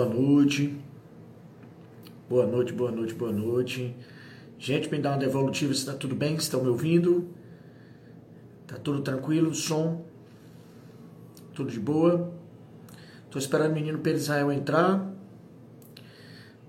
[0.00, 0.80] Boa noite.
[2.26, 3.94] Boa noite, boa noite, boa noite.
[4.58, 7.28] Gente, me dá uma devolutiva se tá tudo bem, estão me ouvindo?
[8.66, 10.02] Tá tudo tranquilo, som?
[11.52, 12.32] Tudo de boa?
[13.30, 15.06] Tô esperando o menino Pedro Israel entrar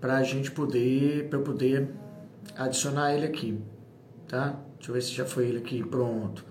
[0.02, 1.90] pra gente poder, pra eu poder
[2.58, 3.58] adicionar ele aqui,
[4.28, 4.62] tá?
[4.76, 6.46] Deixa eu ver se já foi ele aqui, pronto.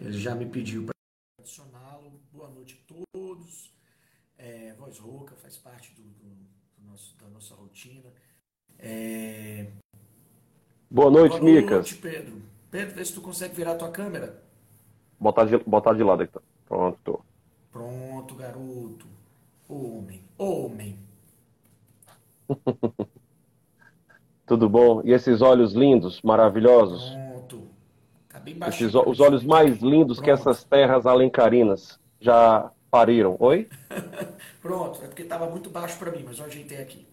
[0.00, 0.94] Ele já me pediu para
[1.40, 2.12] adicioná-lo.
[2.32, 3.74] Boa noite a todos.
[4.38, 6.28] É, voz rouca faz parte do, do,
[6.78, 8.10] do nosso, da nossa rotina.
[8.78, 9.66] É...
[10.90, 11.70] Boa noite, Boa Micas.
[11.70, 12.42] noite, Pedro.
[12.70, 14.42] Pedro, vê se tu consegue virar a tua câmera.
[15.18, 16.32] Botar de, botar de lado aqui.
[16.32, 16.40] tá?
[16.66, 17.24] Pronto.
[17.72, 19.06] Pronto, garoto.
[19.68, 20.98] Homem, homem.
[24.46, 25.00] Tudo bom?
[25.04, 27.10] E esses olhos lindos, maravilhosos?
[27.10, 27.68] Pronto.
[28.28, 28.88] Tá bem baixinho.
[28.88, 30.40] Esses, os olhos mais lindos que Pronto.
[30.40, 33.36] essas terras alencarinas já pariram.
[33.40, 33.68] Oi?
[34.62, 37.04] Pronto, é porque estava muito baixo para mim, mas eu ajeitei aqui.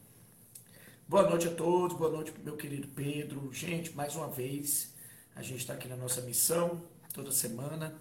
[1.07, 3.51] Boa noite a todos, boa noite meu querido Pedro.
[3.51, 4.93] Gente, mais uma vez,
[5.35, 6.83] a gente está aqui na nossa missão,
[7.15, 7.95] toda semana,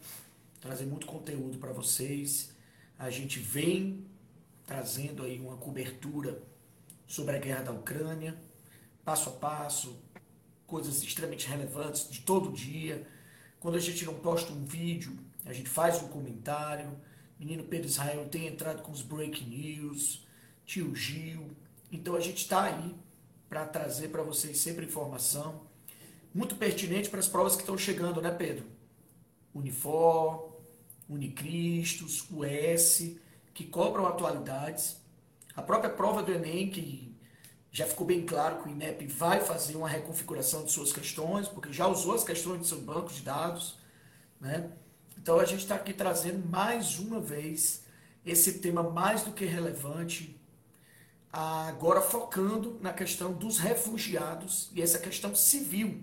[0.61, 2.55] trazer muito conteúdo para vocês.
[2.99, 4.05] A gente vem
[4.67, 6.39] trazendo aí uma cobertura
[7.07, 8.37] sobre a guerra da Ucrânia,
[9.03, 9.99] passo a passo,
[10.67, 13.07] coisas extremamente relevantes de todo dia.
[13.59, 16.95] Quando a gente não posta um vídeo, a gente faz um comentário.
[17.41, 20.27] Menino Pedro Israel tem entrado com os breaking news,
[20.67, 21.51] tio Gil.
[21.91, 22.95] Então a gente está aí
[23.49, 25.63] para trazer para vocês sempre informação
[26.35, 28.67] muito pertinente para as provas que estão chegando, né, Pedro?
[29.55, 30.55] Unifor,
[31.09, 33.17] Unicristos, US,
[33.55, 35.01] que cobram atualidades.
[35.57, 37.17] A própria prova do Enem, que
[37.73, 41.73] já ficou bem claro que o INEP vai fazer uma reconfiguração de suas questões, porque
[41.73, 43.79] já usou as questões de seu banco de dados,
[44.39, 44.71] né?
[45.23, 47.87] Então a gente está aqui trazendo mais uma vez
[48.25, 50.35] esse tema mais do que relevante,
[51.31, 56.03] agora focando na questão dos refugiados e essa questão civil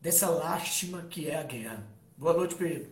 [0.00, 1.84] dessa lástima que é a guerra.
[2.16, 2.90] Boa noite, Pedro.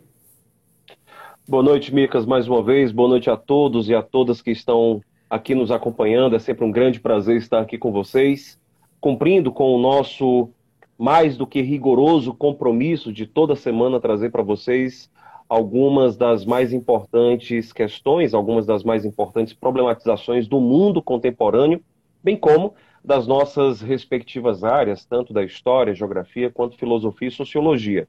[1.46, 2.90] Boa noite, Micas, mais uma vez.
[2.90, 6.34] Boa noite a todos e a todas que estão aqui nos acompanhando.
[6.34, 8.58] É sempre um grande prazer estar aqui com vocês,
[9.00, 10.50] cumprindo com o nosso
[10.98, 15.08] mais do que rigoroso compromisso de toda semana trazer para vocês
[15.48, 21.80] algumas das mais importantes questões, algumas das mais importantes problematizações do mundo contemporâneo,
[22.22, 28.08] bem como das nossas respectivas áreas, tanto da história, geografia, quanto filosofia e sociologia.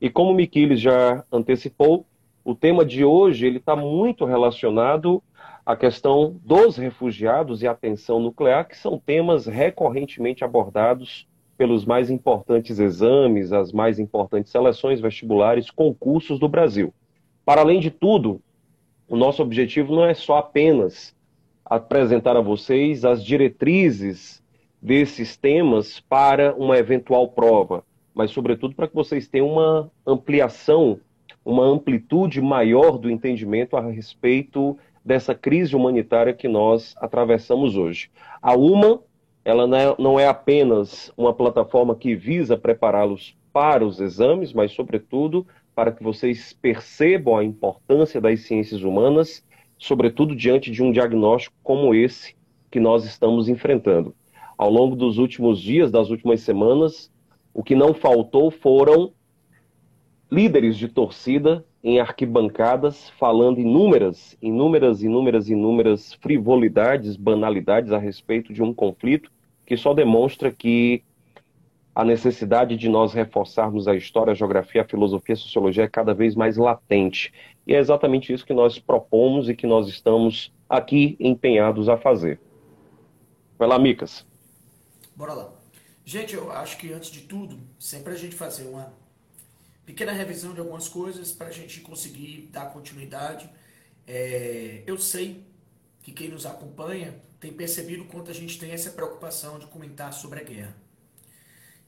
[0.00, 2.06] E como Miquiles já antecipou,
[2.42, 5.22] o tema de hoje ele está muito relacionado
[5.64, 11.28] à questão dos refugiados e a tensão nuclear, que são temas recorrentemente abordados
[11.60, 16.90] pelos mais importantes exames, as mais importantes seleções vestibulares, concursos do Brasil.
[17.44, 18.40] Para além de tudo,
[19.06, 21.14] o nosso objetivo não é só apenas
[21.62, 24.42] apresentar a vocês as diretrizes
[24.80, 27.84] desses temas para uma eventual prova,
[28.14, 30.98] mas, sobretudo, para que vocês tenham uma ampliação,
[31.44, 38.10] uma amplitude maior do entendimento a respeito dessa crise humanitária que nós atravessamos hoje.
[38.40, 39.02] A UMA,
[39.44, 39.66] ela
[39.98, 46.02] não é apenas uma plataforma que visa prepará-los para os exames, mas, sobretudo, para que
[46.02, 49.44] vocês percebam a importância das ciências humanas,
[49.78, 52.36] sobretudo diante de um diagnóstico como esse
[52.70, 54.14] que nós estamos enfrentando.
[54.56, 57.10] Ao longo dos últimos dias, das últimas semanas,
[57.54, 59.12] o que não faltou foram
[60.30, 68.62] líderes de torcida em arquibancadas falando inúmeras, inúmeras, inúmeras, inúmeras frivolidades, banalidades a respeito de
[68.62, 69.30] um conflito
[69.64, 71.02] que só demonstra que
[71.94, 76.14] a necessidade de nós reforçarmos a história, a geografia, a filosofia, a sociologia é cada
[76.14, 77.32] vez mais latente.
[77.66, 82.40] E é exatamente isso que nós propomos e que nós estamos aqui empenhados a fazer.
[83.58, 84.26] Vai lá, Micas.
[85.14, 85.52] Bora lá.
[86.04, 88.92] Gente, eu acho que antes de tudo, sempre a gente fazer uma
[89.90, 93.50] pequena revisão de algumas coisas para a gente conseguir dar continuidade.
[94.06, 95.44] É, eu sei
[96.00, 100.40] que quem nos acompanha tem percebido quanto a gente tem essa preocupação de comentar sobre
[100.40, 100.76] a guerra.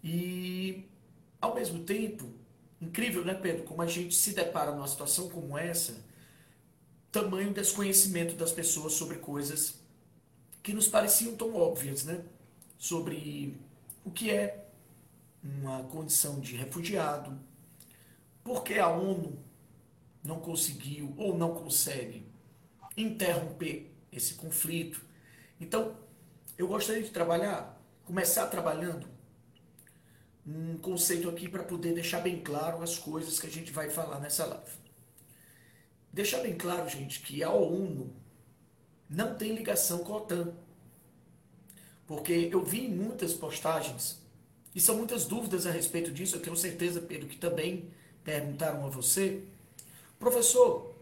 [0.02, 0.84] E,
[1.40, 2.28] ao mesmo tempo,
[2.81, 6.05] incrível, né, Pedro, como a gente se depara numa situação como essa,
[7.12, 9.81] tamanho desconhecimento das pessoas sobre coisas
[10.60, 12.20] que nos pareciam tão óbvias, né?
[12.76, 13.56] Sobre
[14.05, 14.66] o que é
[15.40, 17.38] uma condição de refugiado,
[18.43, 19.39] por que a ONU
[20.23, 22.27] não conseguiu ou não consegue
[22.97, 25.05] interromper esse conflito.
[25.61, 25.97] Então,
[26.56, 29.06] eu gostaria de trabalhar, começar trabalhando
[30.47, 34.21] um conceito aqui para poder deixar bem claro as coisas que a gente vai falar
[34.21, 34.83] nessa live.
[36.12, 38.12] Deixar bem claro, gente, que a ONU
[39.09, 40.55] não tem ligação com a OTAN.
[42.06, 44.21] Porque eu vi muitas postagens,
[44.75, 47.91] e são muitas dúvidas a respeito disso, eu tenho certeza, Pedro, que também
[48.24, 49.42] perguntaram a você.
[50.19, 50.94] Professor,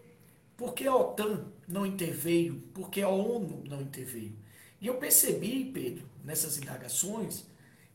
[0.56, 2.61] por que a OTAN não interveio?
[2.75, 4.37] Por que a ONU não interveio?
[4.81, 7.44] E eu percebi, Pedro, nessas indagações,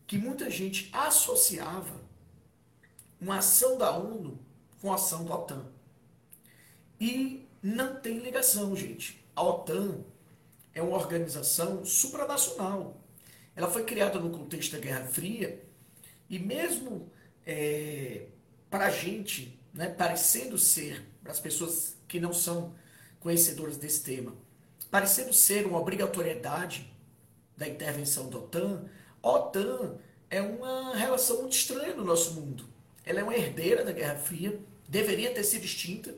[0.08, 2.00] que muita gente associava
[3.20, 4.40] uma ação da ONU
[4.82, 5.66] com a ação da OTAN.
[7.00, 9.24] E não tem ligação, gente.
[9.36, 10.04] A OTAN
[10.74, 13.02] é uma organização supranacional.
[13.56, 15.64] Ela foi criada no contexto da Guerra Fria
[16.30, 17.10] e mesmo
[17.46, 18.28] é,
[18.76, 22.76] para a gente, né, parecendo ser, para as pessoas que não são
[23.22, 24.36] conhecedoras desse tema,
[24.92, 26.94] parecendo ser uma obrigatoriedade
[27.56, 28.84] da intervenção da OTAN,
[29.24, 29.98] a OTAN
[30.30, 32.68] é uma relação muito estranha no nosso mundo.
[33.06, 36.14] Ela é uma herdeira da Guerra Fria, deveria ter sido extinta,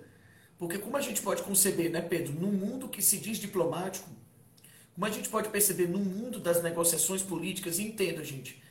[0.58, 4.10] porque como a gente pode conceber, né, Pedro, num mundo que se diz diplomático,
[4.96, 8.64] como a gente pode perceber no mundo das negociações políticas, entenda, gente,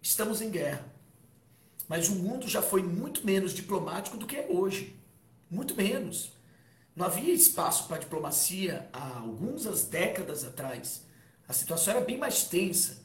[0.00, 0.99] estamos em guerra.
[1.90, 4.94] Mas o mundo já foi muito menos diplomático do que é hoje.
[5.50, 6.30] Muito menos.
[6.94, 11.04] Não havia espaço para diplomacia há algumas décadas atrás.
[11.48, 13.02] A situação era bem mais tensa.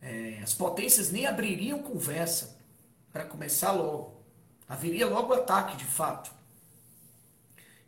[0.00, 2.56] É, as potências nem abririam conversa
[3.12, 4.22] para começar logo.
[4.68, 6.30] Haveria logo ataque, de fato.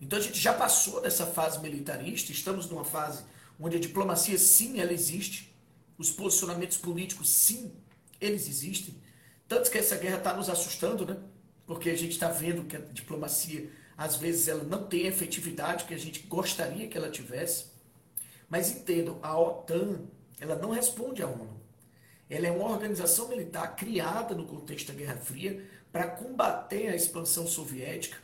[0.00, 3.22] Então a gente já passou dessa fase militarista, estamos numa fase
[3.60, 5.54] onde a diplomacia, sim, ela existe,
[5.96, 7.72] os posicionamentos políticos, sim,
[8.20, 9.03] eles existem.
[9.48, 11.16] Tanto que essa guerra está nos assustando, né?
[11.66, 15.84] Porque a gente está vendo que a diplomacia, às vezes, ela não tem a efetividade
[15.84, 17.66] que a gente gostaria que ela tivesse.
[18.48, 20.00] Mas entendam, a OTAN,
[20.40, 21.60] ela não responde à ONU.
[22.28, 27.46] Ela é uma organização militar criada no contexto da Guerra Fria para combater a expansão
[27.46, 28.16] soviética,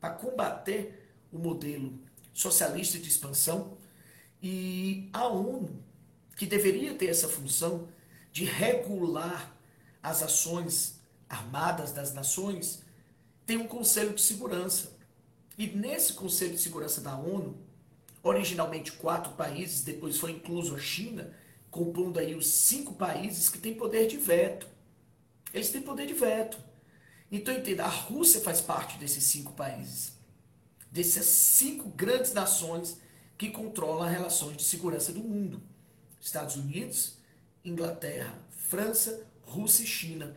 [0.00, 1.92] para combater o modelo
[2.32, 3.76] socialista de expansão.
[4.42, 5.82] E a ONU,
[6.36, 7.88] que deveria ter essa função
[8.32, 9.57] de regular
[10.02, 12.82] as ações armadas das nações,
[13.44, 14.92] tem um Conselho de Segurança.
[15.56, 17.58] E nesse Conselho de Segurança da ONU,
[18.22, 21.34] originalmente quatro países, depois foi incluso a China,
[21.70, 24.66] compondo aí os cinco países que têm poder de veto.
[25.52, 26.58] Eles têm poder de veto.
[27.30, 30.12] Então entenda, a Rússia faz parte desses cinco países,
[30.90, 32.98] dessas cinco grandes nações
[33.36, 35.62] que controlam as relações de segurança do mundo:
[36.20, 37.18] Estados Unidos,
[37.64, 40.36] Inglaterra, França, Rússia e China.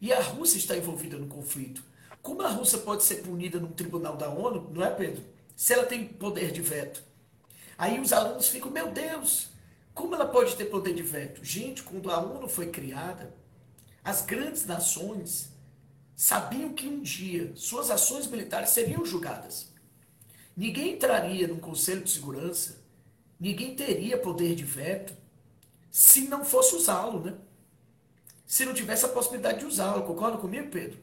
[0.00, 1.82] E a Rússia está envolvida no conflito.
[2.22, 5.22] Como a Rússia pode ser punida num tribunal da ONU, não é, Pedro?
[5.56, 7.02] Se ela tem poder de veto.
[7.76, 9.48] Aí os alunos ficam, meu Deus,
[9.94, 11.44] como ela pode ter poder de veto?
[11.44, 13.34] Gente, quando a ONU foi criada,
[14.04, 15.50] as grandes nações
[16.14, 19.72] sabiam que um dia suas ações militares seriam julgadas.
[20.56, 22.78] Ninguém entraria no Conselho de Segurança,
[23.38, 25.14] ninguém teria poder de veto
[25.90, 27.34] se não fosse usá-lo, né?
[28.48, 30.04] Se não tivesse a possibilidade de usá-lo.
[30.04, 30.98] Concorda comigo, Pedro?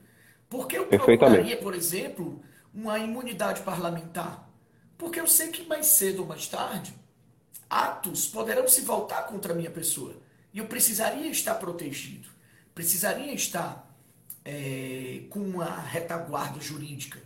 [0.50, 2.42] Porque eu procuraria, por exemplo,
[2.74, 4.50] uma imunidade parlamentar?
[4.98, 6.91] Porque eu sei que mais cedo ou mais tarde
[7.70, 10.15] atos poderão se voltar contra a minha pessoa.
[10.51, 12.29] E eu precisaria estar protegido.
[12.74, 13.96] Precisaria estar
[14.43, 17.22] é, com uma retaguarda jurídica.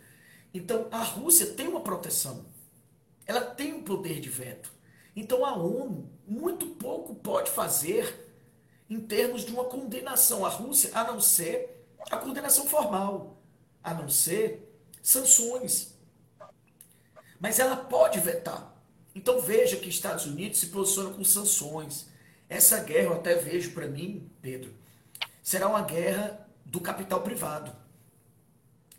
[0.53, 2.45] Então, a Rússia tem uma proteção.
[3.25, 4.69] Ela tem um poder de veto.
[5.15, 8.28] Então, a ONU muito pouco pode fazer
[8.89, 13.37] em termos de uma condenação à Rússia, a não ser a condenação formal,
[13.83, 14.67] a não ser
[15.03, 15.93] sanções.
[17.39, 18.75] Mas ela pode vetar.
[19.13, 22.07] Então veja que Estados Unidos se posiciona com sanções.
[22.47, 24.73] Essa guerra, eu até vejo para mim, Pedro,
[25.43, 27.75] será uma guerra do capital privado.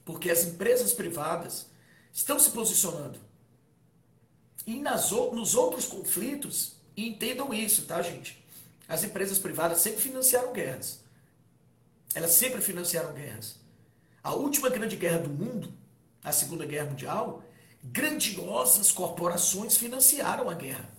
[0.05, 1.67] Porque as empresas privadas
[2.13, 3.19] estão se posicionando.
[4.67, 8.43] E nas, nos outros conflitos, entendam isso, tá, gente?
[8.91, 10.99] As empresas privadas sempre financiaram guerras.
[12.13, 13.55] Elas sempre financiaram guerras.
[14.21, 15.73] A última grande guerra do mundo,
[16.25, 17.45] a Segunda Guerra Mundial,
[17.83, 20.91] Grandiosas corporações financiaram a guerra.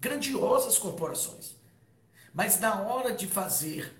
[0.00, 1.54] Grandiosas corporações.
[2.32, 3.94] Mas na hora de fazer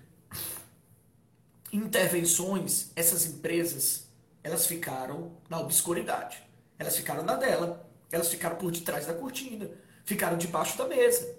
[1.71, 4.07] intervenções, essas empresas,
[4.43, 6.41] elas ficaram na obscuridade.
[6.77, 7.87] Elas ficaram na dela.
[8.11, 9.69] Elas ficaram por detrás da cortina.
[10.03, 11.38] Ficaram debaixo da mesa.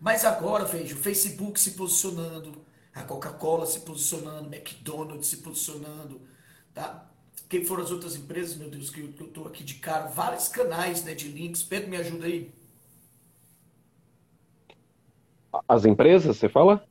[0.00, 6.20] Mas agora, veja, o Facebook se posicionando, a Coca-Cola se posicionando, McDonald's se posicionando,
[6.72, 7.08] tá?
[7.48, 11.04] Quem foram as outras empresas, meu Deus, que eu estou aqui de cara, vários canais
[11.04, 11.62] né, de links.
[11.62, 12.52] Pedro, me ajuda aí.
[15.68, 16.84] As empresas, você fala?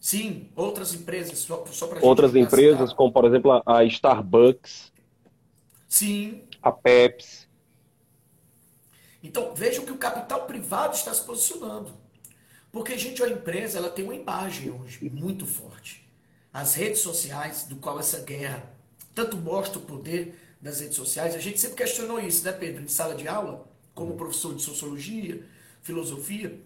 [0.00, 4.90] Sim, outras empresas, só, só para Outras empresas, como por exemplo a Starbucks.
[5.86, 6.42] Sim.
[6.62, 7.41] A Pepsi.
[9.22, 11.92] Então, vejam que o capital privado está se posicionando.
[12.72, 16.08] Porque, gente, a empresa ela tem uma imagem hoje muito forte.
[16.52, 18.70] As redes sociais, do qual essa guerra
[19.14, 22.88] tanto mostra o poder das redes sociais, a gente sempre questionou isso, né, Pedro, em
[22.88, 25.44] sala de aula, como professor de sociologia,
[25.82, 26.58] filosofia,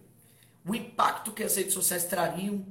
[0.65, 2.65] o impacto que as redes sociais trariam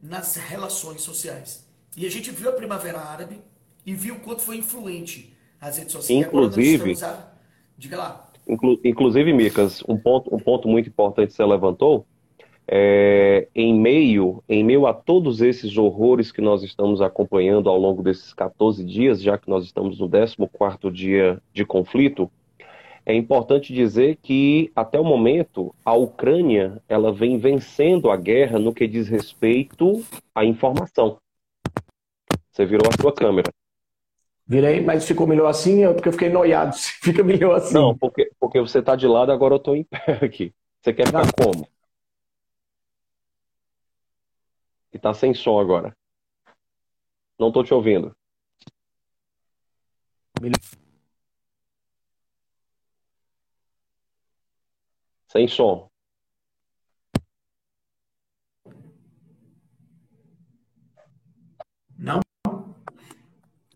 [0.00, 1.64] nas relações sociais.
[1.96, 3.40] E a gente viu a Primavera Árabe
[3.84, 6.26] e viu o quanto foi influente as redes sociais.
[6.26, 7.28] Inclusive, a...
[7.76, 8.29] diga lá.
[8.50, 12.04] Inclu inclusive, Micas, um ponto, um ponto muito importante que você levantou,
[12.66, 18.02] é, em meio em meio a todos esses horrores que nós estamos acompanhando ao longo
[18.02, 22.30] desses 14 dias, já que nós estamos no 14º dia de conflito,
[23.04, 28.74] é importante dizer que até o momento a Ucrânia ela vem vencendo a guerra no
[28.74, 30.04] que diz respeito
[30.34, 31.16] à informação.
[32.50, 33.50] Você virou a sua câmera.
[34.50, 36.74] Virei, mas ficou melhor assim, é porque eu fiquei noiado.
[37.00, 37.72] Fica melhor assim.
[37.72, 40.52] Não, porque, porque você está de lado, agora eu estou em pé aqui.
[40.82, 41.30] Você quer ficar Não.
[41.40, 41.68] como?
[44.92, 45.96] E tá sem som agora.
[47.38, 48.12] Não tô te ouvindo.
[55.28, 55.88] Sem som.
[61.96, 62.20] Não.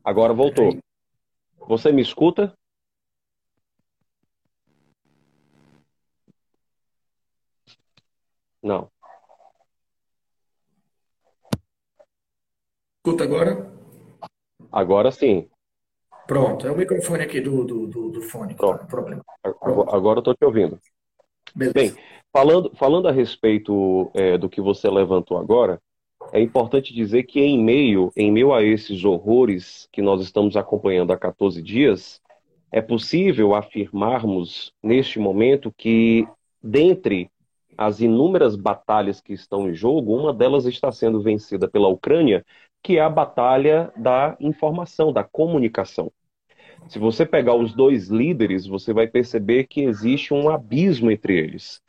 [0.05, 0.79] Agora voltou.
[1.67, 2.55] Você me escuta?
[8.63, 8.91] Não.
[12.99, 13.73] Escuta agora?
[14.71, 15.49] Agora sim.
[16.27, 18.55] Pronto, é o microfone aqui do, do, do, do fone.
[18.55, 18.81] Pronto.
[18.81, 19.23] Tá, problema.
[19.43, 19.95] Pronto.
[19.95, 20.79] Agora eu estou te ouvindo.
[21.55, 21.75] Beleza.
[21.75, 21.95] Bem,
[22.33, 25.81] falando, falando a respeito é, do que você levantou agora,
[26.35, 31.13] é importante dizer que em meio, em meio a esses horrores que nós estamos acompanhando
[31.13, 32.21] há 14 dias,
[32.73, 36.27] é possível afirmarmos neste momento que,
[36.61, 37.31] dentre
[37.79, 42.45] as inúmeras batalhas que estão em jogo, uma delas está sendo vencida pela Ucrânia
[42.83, 46.13] que é a batalha da informação, da comunicação.
[46.89, 51.81] Se você pegar os dois líderes, você vai perceber que existe um abismo entre eles.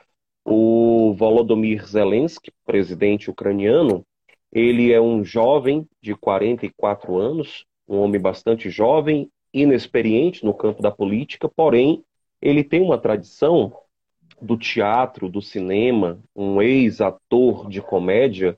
[0.46, 4.06] O Volodymyr Zelensky, presidente ucraniano,
[4.56, 10.90] ele é um jovem de 44 anos, um homem bastante jovem, inexperiente no campo da
[10.90, 12.02] política, porém,
[12.42, 13.74] ele tem uma tradição
[14.42, 18.58] do teatro, do cinema, um ex-ator de comédia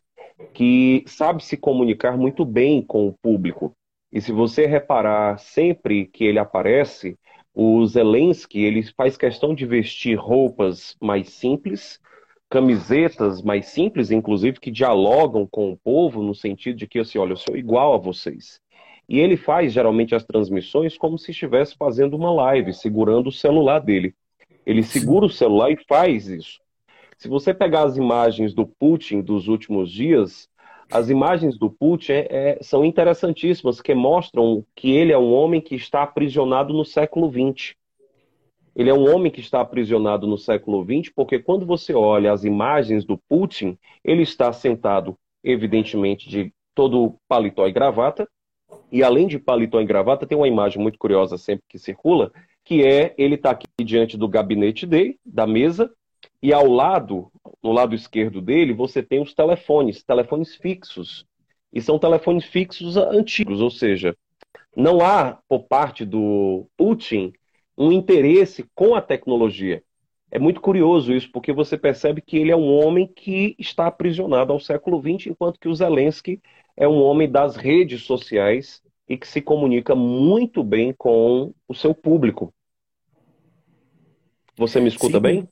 [0.53, 3.73] que sabe se comunicar muito bem com o público.
[4.11, 7.17] E se você reparar, sempre que ele aparece,
[7.55, 11.99] o Zelensky ele faz questão de vestir roupas mais simples,
[12.49, 17.33] camisetas mais simples, inclusive, que dialogam com o povo no sentido de que, assim, olha,
[17.33, 18.61] eu sou igual a vocês.
[19.09, 23.79] E ele faz geralmente as transmissões como se estivesse fazendo uma live, segurando o celular
[23.79, 24.13] dele.
[24.65, 26.59] Ele segura o celular e faz isso.
[27.17, 30.49] Se você pegar as imagens do Putin dos últimos dias,
[30.91, 35.59] as imagens do Putin é, é, são interessantíssimas, que mostram que ele é um homem
[35.59, 37.75] que está aprisionado no século XX.
[38.77, 42.43] Ele é um homem que está aprisionado no século XX, porque quando você olha as
[42.43, 48.29] imagens do Putin, ele está sentado, evidentemente, de todo paletó e gravata,
[48.91, 52.31] e além de paletó e gravata, tem uma imagem muito curiosa sempre que circula,
[52.63, 55.91] que é ele está aqui diante do gabinete dele, da mesa,
[56.39, 57.31] e ao lado,
[57.63, 61.25] no lado esquerdo dele, você tem os telefones, telefones fixos.
[61.73, 64.15] E são telefones fixos antigos, ou seja,
[64.75, 67.33] não há por parte do Putin
[67.77, 69.83] um interesse com a tecnologia.
[70.29, 74.51] É muito curioso isso, porque você percebe que ele é um homem que está aprisionado
[74.51, 76.41] ao século XX, enquanto que o Zelensky
[76.75, 81.93] é um homem das redes sociais e que se comunica muito bem com o seu
[81.93, 82.53] público.
[84.57, 85.21] Você me escuta Sim.
[85.21, 85.47] bem?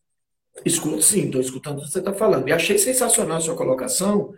[0.63, 2.47] Escuto, sim, estou escutando o que você está falando.
[2.47, 4.33] E achei sensacional a sua colocação,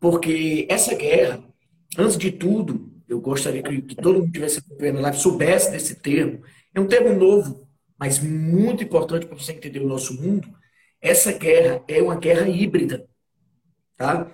[0.00, 1.42] porque essa guerra,
[1.96, 5.70] antes de tudo, eu gostaria que, que todo mundo que estivesse acompanhando a live soubesse
[5.70, 6.42] desse termo.
[6.74, 10.48] É um termo novo, mas muito importante para você entender o nosso mundo.
[11.00, 13.08] Essa guerra é uma guerra híbrida.
[13.96, 14.30] Tá?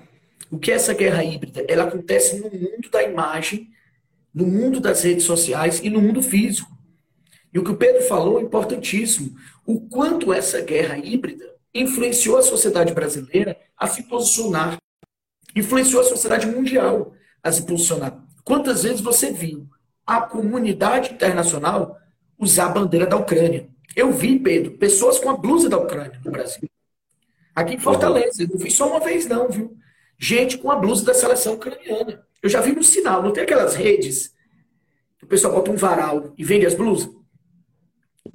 [0.50, 1.64] O que é essa guerra híbrida?
[1.68, 3.68] Ela acontece no mundo da imagem,
[4.32, 6.70] no mundo das redes sociais e no mundo físico.
[7.52, 9.34] E o que o Pedro falou é importantíssimo.
[9.64, 14.76] O quanto essa guerra híbrida influenciou a sociedade brasileira a se posicionar.
[15.54, 18.22] Influenciou a sociedade mundial a se posicionar.
[18.44, 19.66] Quantas vezes você viu
[20.06, 21.98] a comunidade internacional
[22.38, 23.68] usar a bandeira da Ucrânia?
[23.94, 26.68] Eu vi, Pedro, pessoas com a blusa da Ucrânia no Brasil.
[27.54, 29.76] Aqui em Fortaleza, eu não vi só uma vez, não, viu?
[30.18, 32.22] Gente com a blusa da seleção ucraniana.
[32.42, 34.34] Eu já vi no sinal, não tem aquelas redes
[35.18, 37.10] que o pessoal bota um varal e vende as blusas?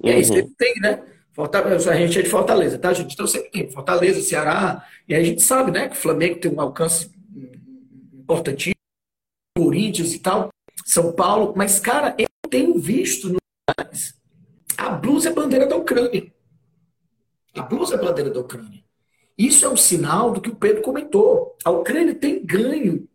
[0.02, 1.02] E aí você tem, né?
[1.32, 3.14] Fortaleza, a gente é de Fortaleza, tá, gente?
[3.14, 6.60] Então sempre tem Fortaleza, Ceará, e a gente sabe, né, que o Flamengo tem um
[6.60, 7.10] alcance
[8.12, 8.74] importantíssimo,
[9.56, 10.50] Corinthians e tal,
[10.84, 13.38] São Paulo, mas, cara, eu tenho visto no
[14.76, 16.32] a blusa é bandeira da Ucrânia.
[17.54, 18.82] A blusa é bandeira da Ucrânia.
[19.36, 21.56] Isso é um sinal do que o Pedro comentou.
[21.64, 23.08] A Ucrânia tem ganho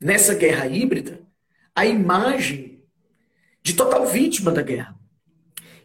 [0.00, 1.20] nessa guerra híbrida
[1.74, 2.82] a imagem
[3.62, 4.94] de total vítima da guerra.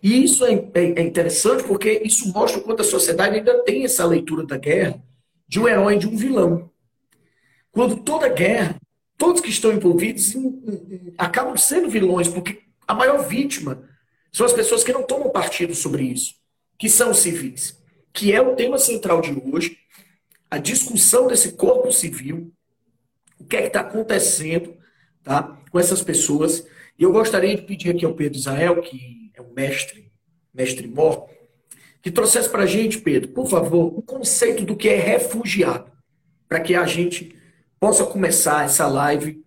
[0.01, 4.05] E isso é, é, é interessante porque isso mostra quanto a sociedade ainda tem essa
[4.05, 5.01] leitura da guerra
[5.47, 6.69] de um herói e de um vilão.
[7.71, 8.79] Quando toda guerra,
[9.17, 10.33] todos que estão envolvidos
[11.17, 13.87] acabam sendo vilões, porque a maior vítima
[14.31, 16.33] são as pessoas que não tomam partido sobre isso,
[16.75, 17.79] que são civis,
[18.11, 19.77] que é o tema central de hoje,
[20.49, 22.51] a discussão desse corpo civil,
[23.39, 24.75] o que é que está acontecendo
[25.21, 26.65] tá, com essas pessoas.
[26.97, 30.11] E eu gostaria de pedir aqui ao Pedro Israel, que é um mestre,
[30.51, 31.29] mestre mor,
[32.01, 35.91] que trouxesse para a gente, Pedro, por favor, o conceito do que é refugiado,
[36.47, 37.35] para que a gente
[37.79, 39.45] possa começar essa live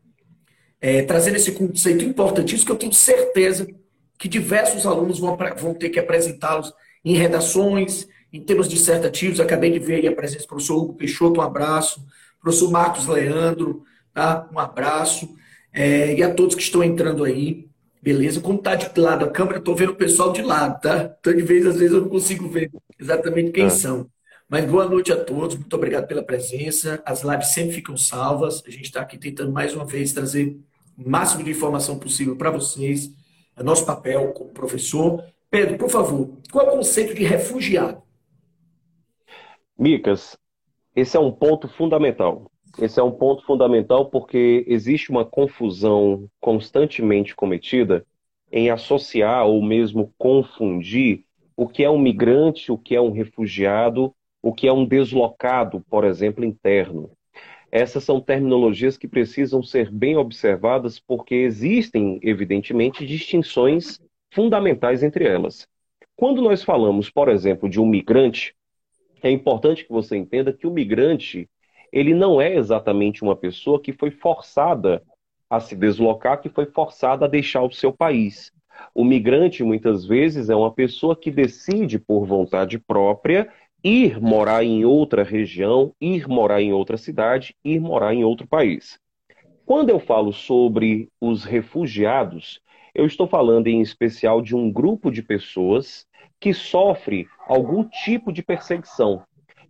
[0.83, 3.69] é, trazendo esse conceito importantíssimo que eu tenho certeza
[4.19, 6.75] que diversos alunos vão, vão ter que apresentá-los
[7.05, 9.39] em redações, em termos dissertativos.
[9.39, 12.05] Acabei de ver aí a presença do professor Hugo Peixoto, um abraço.
[12.41, 14.49] Professor Marcos Leandro, tá?
[14.53, 15.33] um abraço.
[15.73, 17.69] É, e a todos que estão entrando aí,
[18.03, 18.41] beleza?
[18.41, 21.15] Como está de lado a câmera, estou vendo o pessoal de lado, tá?
[21.21, 23.71] Então, de vez, às vezes, eu não consigo ver exatamente quem é.
[23.71, 24.09] são.
[24.49, 27.01] Mas boa noite a todos, muito obrigado pela presença.
[27.07, 28.62] As lives sempre ficam salvas.
[28.67, 30.59] A gente está aqui tentando mais uma vez trazer
[30.97, 33.13] máximo de informação possível para vocês.
[33.57, 35.25] É nosso papel como professor.
[35.51, 38.02] Pedro, por favor, qual é o conceito de refugiado?
[39.78, 40.39] Micas,
[40.95, 42.50] esse é um ponto fundamental.
[42.78, 48.07] Esse é um ponto fundamental porque existe uma confusão constantemente cometida
[48.50, 51.25] em associar ou mesmo confundir
[51.57, 55.81] o que é um migrante, o que é um refugiado, o que é um deslocado,
[55.89, 57.11] por exemplo, interno.
[57.73, 63.99] Essas são terminologias que precisam ser bem observadas porque existem, evidentemente, distinções
[64.30, 65.67] fundamentais entre elas.
[66.15, 68.54] Quando nós falamos, por exemplo, de um migrante,
[69.23, 71.49] é importante que você entenda que o migrante,
[71.91, 75.02] ele não é exatamente uma pessoa que foi forçada
[75.49, 78.52] a se deslocar, que foi forçada a deixar o seu país.
[78.95, 83.50] O migrante, muitas vezes, é uma pessoa que decide por vontade própria
[83.84, 88.99] ir morar em outra região, ir morar em outra cidade, ir morar em outro país.
[89.64, 92.60] Quando eu falo sobre os refugiados,
[92.95, 96.06] eu estou falando em especial de um grupo de pessoas
[96.38, 99.23] que sofre algum tipo de perseguição.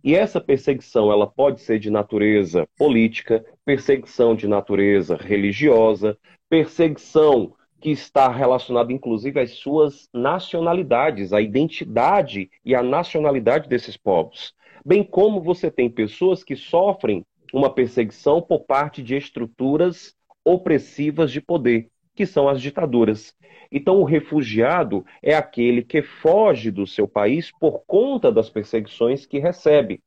[0.03, 6.17] E essa perseguição ela pode ser de natureza política, perseguição de natureza religiosa,
[6.49, 14.53] perseguição que está relacionado inclusive às suas nacionalidades, à identidade e à nacionalidade desses povos.
[14.85, 20.15] Bem como você tem pessoas que sofrem uma perseguição por parte de estruturas
[20.45, 23.35] opressivas de poder, que são as ditaduras.
[23.69, 29.39] Então, o refugiado é aquele que foge do seu país por conta das perseguições que
[29.39, 30.01] recebe,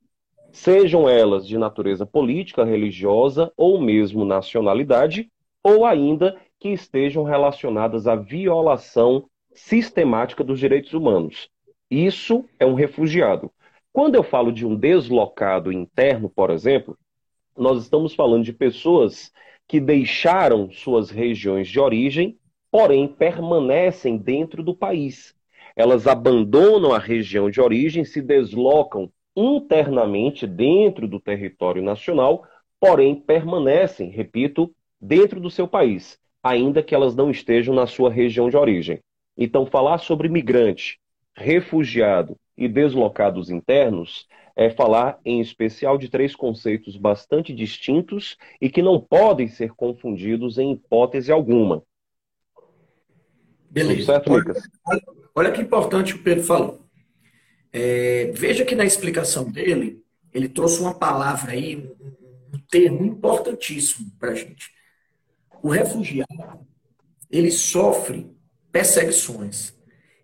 [0.51, 5.31] sejam elas de natureza política, religiosa ou mesmo nacionalidade,
[5.63, 11.49] ou ainda que estejam relacionadas à violação sistemática dos direitos humanos.
[11.89, 13.53] Isso é um refugiado.
[13.93, 16.99] Quando eu falo de um deslocado interno, por exemplo,
[17.57, 19.33] nós estamos falando de pessoas
[19.69, 22.37] que deixaram suas regiões de origem,
[22.69, 25.37] porém permanecem dentro do país.
[25.77, 32.45] Elas abandonam a região de origem, se deslocam internamente dentro do território nacional,
[32.81, 38.49] porém permanecem, repito, dentro do seu país ainda que elas não estejam na sua região
[38.49, 39.01] de origem.
[39.37, 40.99] Então, falar sobre migrante,
[41.35, 48.81] refugiado e deslocados internos é falar em especial de três conceitos bastante distintos e que
[48.81, 51.83] não podem ser confundidos em hipótese alguma.
[53.69, 54.07] Beleza.
[54.07, 54.63] Certo, Lucas?
[54.87, 55.03] Olha,
[55.35, 56.81] olha que importante o Pedro falou.
[57.71, 64.11] É, veja que na explicação dele, ele trouxe uma palavra aí, um, um termo importantíssimo
[64.19, 64.76] para a gente.
[65.67, 66.65] O refugiado,
[67.29, 68.31] ele sofre
[68.71, 69.75] perseguições.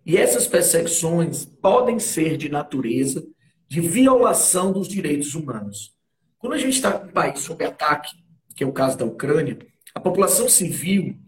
[0.05, 3.27] E essas perseguições podem ser de natureza
[3.67, 5.93] de violação dos direitos humanos.
[6.39, 8.15] Quando a gente está com um país sob ataque,
[8.55, 9.59] que é o caso da Ucrânia,
[9.93, 11.19] a população civil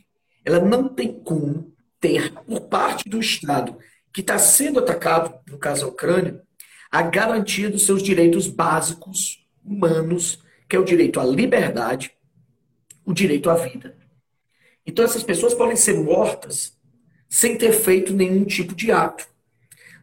[0.46, 3.78] ela não tem como ter, por parte do Estado
[4.14, 6.42] que está sendo atacado, no caso da Ucrânia,
[6.90, 12.14] a garantia dos seus direitos básicos humanos, que é o direito à liberdade,
[13.04, 14.05] o direito à vida.
[14.86, 16.78] Então essas pessoas podem ser mortas
[17.28, 19.28] sem ter feito nenhum tipo de ato.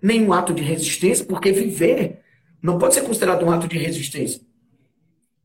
[0.03, 2.21] nenhum ato de resistência, porque viver
[2.61, 4.41] não pode ser considerado um ato de resistência.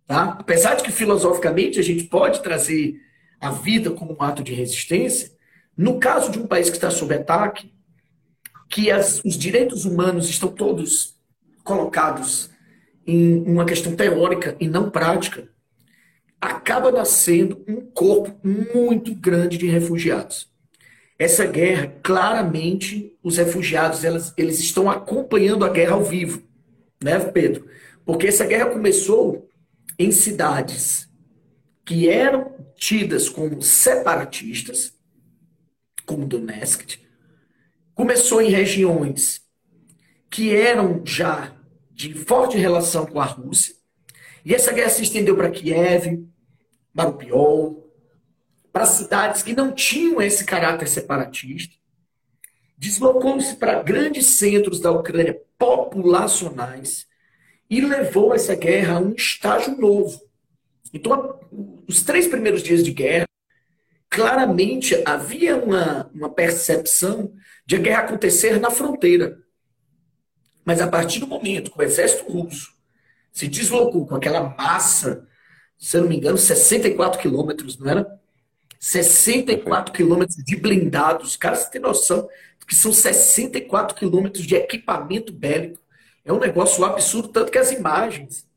[0.07, 0.37] Tá?
[0.39, 2.99] Apesar de que filosoficamente a gente pode trazer
[3.39, 5.31] a vida como um ato de resistência,
[5.77, 7.71] no caso de um país que está sob ataque,
[8.69, 11.15] que as, os direitos humanos estão todos
[11.63, 12.49] colocados
[13.05, 15.47] em uma questão teórica e não prática,
[16.39, 20.51] acaba nascendo um corpo muito grande de refugiados.
[21.19, 26.43] Essa guerra, claramente, os refugiados elas, eles estão acompanhando a guerra ao vivo,
[27.03, 27.67] né, Pedro?
[28.05, 29.49] Porque essa guerra começou
[29.97, 31.09] em cidades
[31.83, 34.93] que eram tidas como separatistas,
[36.05, 36.99] como Donetsk,
[37.95, 39.41] começou em regiões
[40.29, 41.55] que eram já
[41.91, 43.73] de forte relação com a Rússia,
[44.47, 46.25] e essa guerra se estendeu para Kiev,
[46.93, 47.91] Mariupol,
[48.71, 51.75] para cidades que não tinham esse caráter separatista,
[52.77, 57.05] deslocou-se para grandes centros da Ucrânia populacionais
[57.69, 60.17] e levou essa guerra a um estágio novo.
[60.93, 61.37] Então,
[61.85, 63.25] os três primeiros dias de guerra,
[64.09, 67.33] claramente havia uma, uma percepção
[67.65, 69.39] de a guerra acontecer na fronteira.
[70.63, 72.76] Mas a partir do momento que o exército russo
[73.37, 75.27] se deslocou com aquela massa,
[75.77, 78.19] se eu não me engano, 64 quilômetros, não era?
[78.79, 81.37] 64 quilômetros de blindados.
[81.37, 82.27] Cara, você tem noção
[82.67, 85.79] que são 64 quilômetros de equipamento bélico.
[86.25, 88.47] É um negócio absurdo, tanto que as imagens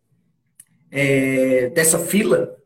[0.90, 2.56] é, dessa fila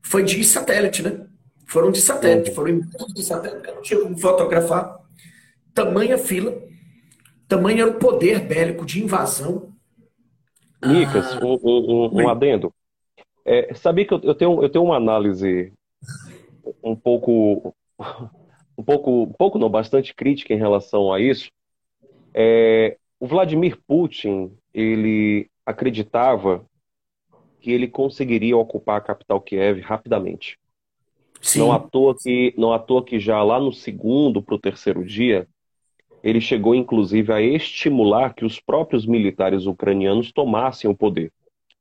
[0.00, 1.26] foi de satélite, né?
[1.66, 5.00] Foram de satélite, foram imagens de satélite, não tinha como fotografar.
[5.74, 6.62] Tamanha fila,
[7.48, 9.75] tamanho era o poder bélico de invasão.
[10.86, 12.72] Nicas, ah, um, um, um adendo.
[13.44, 15.72] É, sabia que eu, eu, tenho, eu tenho uma análise
[16.82, 17.74] um pouco,
[18.76, 21.48] um pouco, um pouco não, bastante crítica em relação a isso.
[22.34, 26.64] É, o Vladimir Putin, ele acreditava
[27.60, 30.58] que ele conseguiria ocupar a capital Kiev rapidamente.
[31.40, 31.60] Sim.
[31.60, 35.04] Não à toa que, não à toa que já lá no segundo para o terceiro
[35.04, 35.46] dia,
[36.26, 41.32] ele chegou inclusive a estimular que os próprios militares ucranianos tomassem o poder,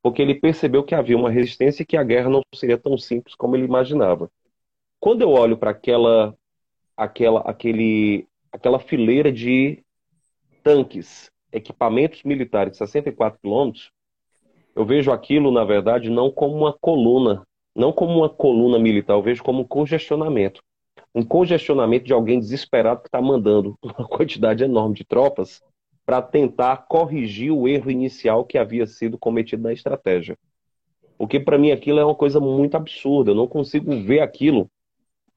[0.03, 3.33] porque ele percebeu que havia uma resistência e que a guerra não seria tão simples
[3.33, 4.29] como ele imaginava.
[4.99, 6.37] Quando eu olho para aquela,
[6.95, 9.83] aquela, aquele, aquela fileira de
[10.61, 13.89] tanques, equipamentos militares de 64 quilômetros,
[14.75, 17.41] eu vejo aquilo, na verdade, não como uma coluna,
[17.75, 20.61] não como uma coluna militar, eu vejo como um congestionamento.
[21.13, 25.61] Um congestionamento de alguém desesperado que está mandando uma quantidade enorme de tropas
[26.05, 30.37] para tentar corrigir o erro inicial que havia sido cometido na estratégia.
[31.17, 34.69] Porque para mim aquilo é uma coisa muito absurda, eu não consigo ver aquilo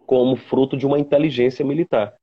[0.06, 2.14] como fruto de uma inteligência militar.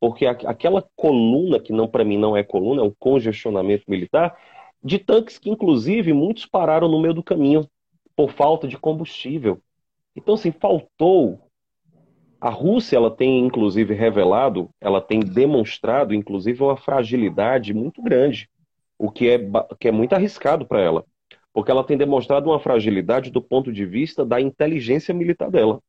[0.00, 4.36] Porque aquela coluna, que não para mim não é coluna, é um congestionamento militar,
[4.82, 7.68] de tanques que, inclusive, muitos pararam no meio do caminho
[8.14, 9.60] por falta de combustível.
[10.14, 11.47] Então, assim, faltou.
[12.40, 18.48] A Rússia, ela tem, inclusive, revelado, ela tem demonstrado, inclusive, uma fragilidade muito grande,
[18.96, 19.38] o que é,
[19.78, 21.04] que é muito arriscado para ela,
[21.52, 25.80] porque ela tem demonstrado uma fragilidade do ponto de vista da inteligência militar dela.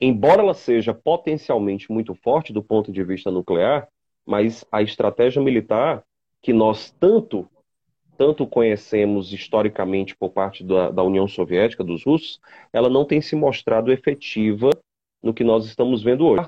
[0.00, 3.86] Embora ela seja potencialmente muito forte do ponto de vista nuclear,
[4.26, 6.02] mas a estratégia militar
[6.40, 7.48] que nós tanto
[8.16, 12.40] tanto conhecemos historicamente por parte da, da União Soviética, dos russos,
[12.72, 14.70] ela não tem se mostrado efetiva
[15.22, 16.46] no que nós estamos vendo hoje.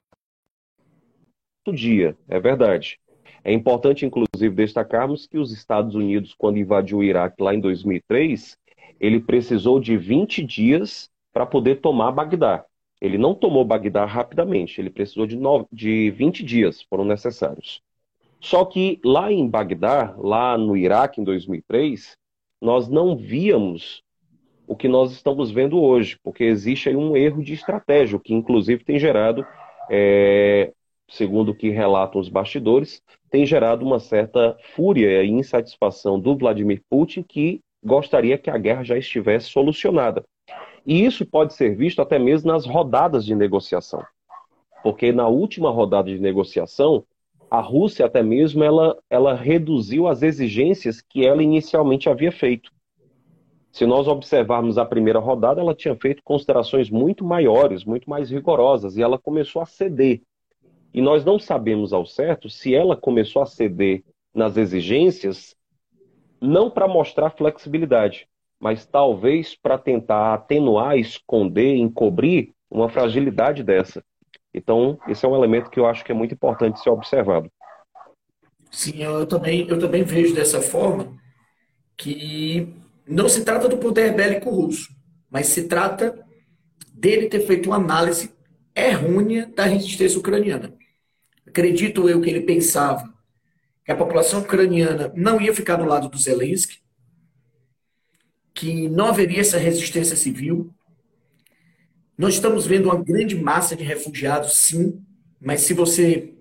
[1.72, 2.98] Dia, é verdade.
[3.42, 8.56] É importante, inclusive, destacarmos que os Estados Unidos, quando invadiu o Iraque lá em 2003,
[9.00, 12.64] ele precisou de 20 dias para poder tomar Bagdá.
[13.00, 15.38] Ele não tomou Bagdá rapidamente, ele precisou de,
[15.72, 17.82] de 20 dias, foram necessários.
[18.44, 22.14] Só que lá em Bagdá, lá no Iraque, em 2003,
[22.60, 24.02] nós não víamos
[24.66, 28.84] o que nós estamos vendo hoje, porque existe aí um erro de estratégia, que inclusive
[28.84, 29.46] tem gerado,
[29.90, 30.74] é,
[31.08, 36.82] segundo o que relatam os bastidores, tem gerado uma certa fúria e insatisfação do Vladimir
[36.90, 40.22] Putin, que gostaria que a guerra já estivesse solucionada.
[40.86, 44.04] E isso pode ser visto até mesmo nas rodadas de negociação.
[44.82, 47.06] Porque na última rodada de negociação,
[47.54, 52.72] a Rússia até mesmo ela, ela reduziu as exigências que ela inicialmente havia feito.
[53.70, 58.96] Se nós observarmos a primeira rodada, ela tinha feito considerações muito maiores, muito mais rigorosas,
[58.96, 60.22] e ela começou a ceder.
[60.92, 64.02] E nós não sabemos ao certo se ela começou a ceder
[64.34, 65.54] nas exigências,
[66.40, 74.04] não para mostrar flexibilidade, mas talvez para tentar atenuar, esconder, encobrir uma fragilidade dessa.
[74.54, 77.50] Então, esse é um elemento que eu acho que é muito importante ser observado.
[78.70, 81.16] Sim, eu também, eu também vejo dessa forma
[81.96, 82.72] que
[83.06, 84.88] não se trata do poder bélico russo,
[85.30, 86.24] mas se trata
[86.92, 88.32] dele ter feito uma análise
[88.74, 90.74] errônea da resistência ucraniana.
[91.46, 93.12] Acredito eu que ele pensava
[93.84, 96.78] que a população ucraniana não ia ficar do lado do Zelensky,
[98.54, 100.72] que não haveria essa resistência civil.
[102.16, 105.02] Nós estamos vendo uma grande massa de refugiados, sim,
[105.40, 106.32] mas se você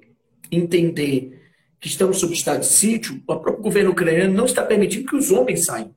[0.51, 1.41] entender
[1.79, 5.31] que estamos sob estado de sítio, o próprio governo ucraniano não está permitindo que os
[5.31, 5.93] homens saiam.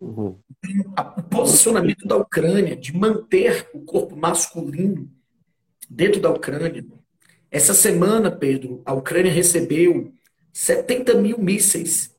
[0.00, 0.38] Uhum.
[1.16, 5.10] O posicionamento da Ucrânia de manter o corpo masculino
[5.90, 6.86] dentro da Ucrânia.
[7.50, 10.12] Essa semana, Pedro, a Ucrânia recebeu
[10.52, 12.14] 70 mil mísseis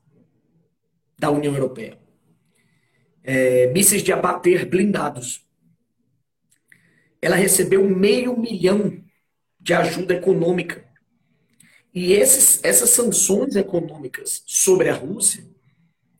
[1.18, 1.98] da União Europeia.
[3.22, 5.46] É, mísseis de abater blindados.
[7.20, 9.02] Ela recebeu meio milhão
[9.58, 10.84] de ajuda econômica.
[11.92, 15.44] E esses, essas sanções econômicas sobre a Rússia,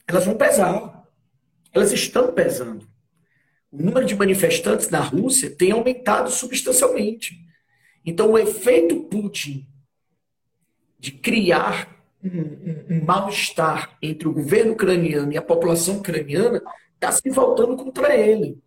[0.07, 1.09] elas vão pesar.
[1.73, 2.89] Elas estão pesando.
[3.71, 7.39] O número de manifestantes na Rússia tem aumentado substancialmente.
[8.05, 9.67] Então, o efeito Putin
[10.99, 12.29] de criar um,
[12.91, 16.63] um, mal-estar entre o governo ucraniano e a população ucraniana
[16.95, 18.61] está se voltando contra ele.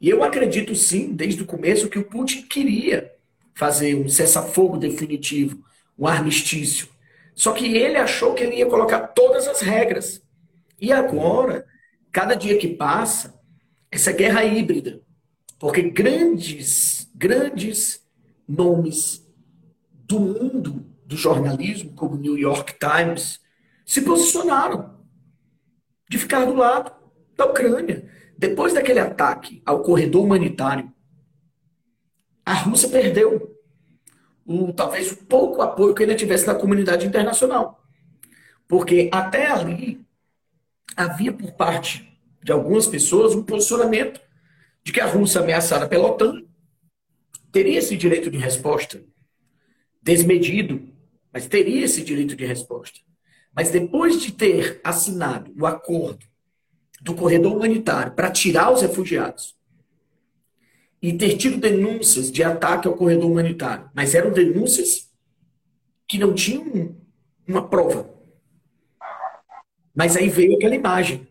[0.00, 3.12] E eu acredito sim, desde o começo, que o Putin queria
[3.54, 5.64] fazer um cessar-fogo definitivo,
[5.98, 6.88] um armistício.
[7.34, 10.22] Só que ele achou que ele ia colocar todas as regras.
[10.80, 11.64] E agora,
[12.12, 13.40] cada dia que passa,
[13.90, 15.00] essa guerra híbrida.
[15.58, 18.04] Porque grandes, grandes
[18.46, 19.26] nomes
[19.92, 23.40] do mundo do jornalismo, como o New York Times,
[23.86, 24.98] se posicionaram
[26.08, 26.92] de ficar do lado
[27.36, 28.08] da Ucrânia.
[28.36, 30.92] Depois daquele ataque ao corredor humanitário,
[32.44, 33.58] a Rússia perdeu
[34.44, 37.82] o, talvez o pouco apoio que ainda tivesse da comunidade internacional.
[38.68, 40.04] Porque até ali
[40.96, 44.20] havia por parte de algumas pessoas um posicionamento
[44.82, 46.42] de que a Rússia ameaçada pela OTAN
[47.50, 49.02] teria esse direito de resposta
[50.02, 50.86] desmedido,
[51.32, 53.00] mas teria esse direito de resposta.
[53.56, 56.26] Mas depois de ter assinado o acordo
[57.04, 59.54] do corredor humanitário para tirar os refugiados
[61.02, 65.10] e ter tido denúncias de ataque ao corredor humanitário, mas eram denúncias
[66.08, 66.96] que não tinham
[67.46, 68.10] uma prova.
[69.94, 71.28] Mas aí veio aquela imagem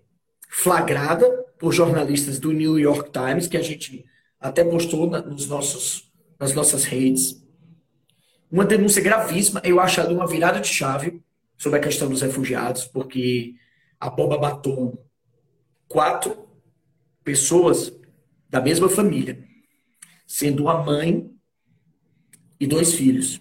[0.48, 4.06] flagrada por jornalistas do New York Times, que a gente
[4.40, 7.44] até postou nos nossos, nas nossas redes.
[8.52, 11.20] Uma denúncia gravíssima, eu acho ali uma virada de chave
[11.58, 13.56] sobre a questão dos refugiados, porque
[14.00, 15.03] a bomba matou
[15.93, 16.49] quatro
[17.23, 17.93] pessoas
[18.49, 19.47] da mesma família
[20.25, 21.29] sendo uma mãe
[22.60, 23.39] e dois filhos.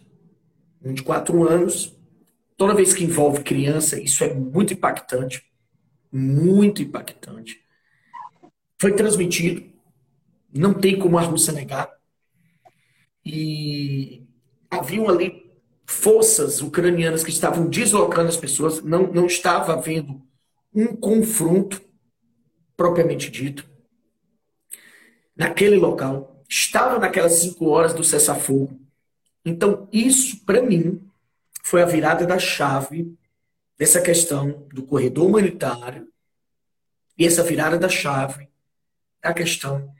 [0.85, 1.97] Um de quatro anos.
[2.55, 5.43] Toda vez que envolve criança, isso é muito impactante.
[6.13, 7.63] Muito impactante.
[8.79, 9.65] Foi transmitido.
[10.55, 11.91] Não tem como a Rússia negar.
[13.25, 14.27] E
[14.71, 15.51] haviam ali
[15.87, 18.83] forças ucranianas que estavam deslocando as pessoas.
[18.83, 20.21] Não, não estava havendo
[20.75, 21.81] um confronto
[22.77, 23.71] propriamente dito
[25.37, 28.81] naquele local estava naquelas cinco horas do cessar-fogo.
[29.45, 31.03] Então, isso, para mim,
[31.65, 33.17] foi a virada da chave
[33.79, 36.09] dessa questão do corredor humanitário
[37.19, 38.49] e essa virada da chave
[39.23, 39.93] é a questão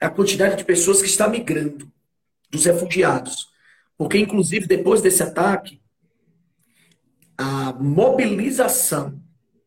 [0.00, 1.90] da quantidade de pessoas que está migrando,
[2.50, 3.48] dos refugiados.
[3.96, 5.80] Porque, inclusive, depois desse ataque,
[7.36, 9.20] a mobilização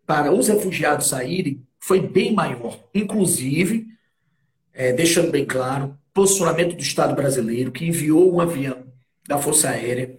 [0.05, 2.79] para os refugiados saírem foi bem maior.
[2.93, 3.87] Inclusive,
[4.71, 8.85] é, deixando bem claro, posicionamento do Estado brasileiro, que enviou um avião
[9.27, 10.15] da Força Aérea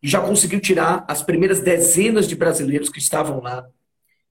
[0.00, 3.66] e já conseguiu tirar as primeiras dezenas de brasileiros que estavam lá,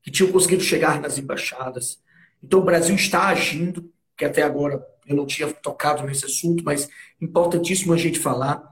[0.01, 1.99] que tinham conseguido chegar nas embaixadas.
[2.41, 6.87] Então o Brasil está agindo, que até agora eu não tinha tocado nesse assunto, mas
[7.19, 8.63] importantíssimo a gente falar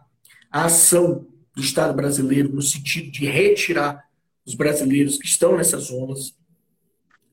[0.50, 4.06] a ação do Estado brasileiro no sentido de retirar
[4.46, 6.39] os brasileiros que estão nessas zonas,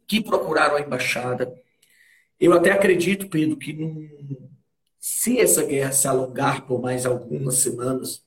[0.07, 1.53] que procuraram a embaixada.
[2.39, 4.09] Eu até acredito, Pedro, que num,
[4.99, 8.25] se essa guerra se alongar por mais algumas semanas,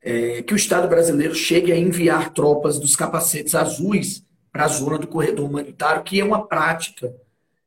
[0.00, 4.98] é, que o Estado brasileiro chegue a enviar tropas dos capacetes azuis para a zona
[4.98, 7.14] do corredor humanitário, que é uma prática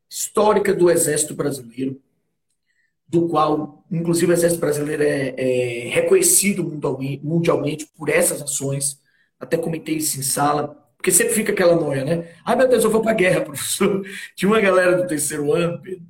[0.10, 2.00] histórica do Exército Brasileiro,
[3.08, 6.64] do qual, inclusive, o Exército Brasileiro é, é reconhecido
[7.24, 9.00] mundialmente, por essas ações.
[9.40, 12.28] Até comentei isso em sala, porque sempre fica aquela noia, né?
[12.44, 14.04] Ai, meu Deus, eu vou para a guerra, professor.
[14.36, 16.04] Tinha uma galera do terceiro ano, Pedro,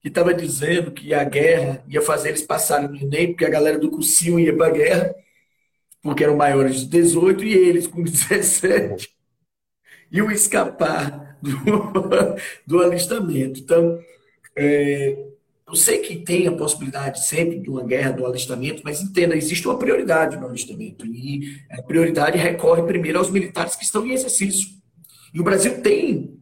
[0.00, 3.78] que estava dizendo que a guerra ia fazer eles passarem no Enem, porque a galera
[3.78, 5.14] do cursinho ia para a guerra.
[6.02, 9.16] porque eram maiores de 18 e eles com 17
[10.12, 11.52] iam escapar do,
[12.66, 13.60] do alistamento.
[13.60, 14.00] Então,
[14.56, 15.28] é,
[15.68, 19.68] eu sei que tem a possibilidade sempre de uma guerra do alistamento, mas entenda, existe
[19.68, 21.04] uma prioridade no alistamento.
[21.04, 24.70] E a prioridade recorre primeiro aos militares que estão em exercício.
[25.32, 26.38] E o Brasil tem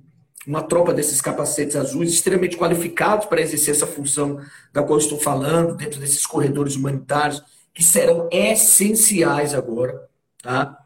[0.46, 4.40] uma tropa desses capacetes azuis extremamente qualificados para exercer essa função
[4.72, 7.42] da qual eu estou falando, dentro desses corredores humanitários,
[7.74, 10.08] que serão essenciais agora.
[10.40, 10.78] Tá?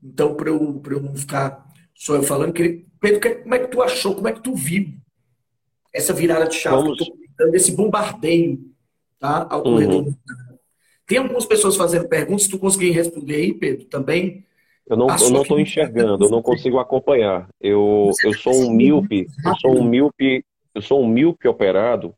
[0.00, 3.82] Então, para eu, eu não ficar só eu falando, que, Pedro, como é que tu
[3.82, 4.94] achou, como é que tu viu
[5.92, 6.98] essa virada de chave, Vamos...
[7.52, 8.60] esse bombardeio
[9.18, 10.14] tá, ao corredor uhum.
[11.06, 14.44] Tem algumas pessoas fazendo perguntas, se tu conseguir responder aí, Pedro, também
[14.88, 17.48] eu não estou enxergando, eu não consigo acompanhar.
[17.60, 22.14] Eu, eu sou um míope, eu sou um míope, eu sou um míope operado,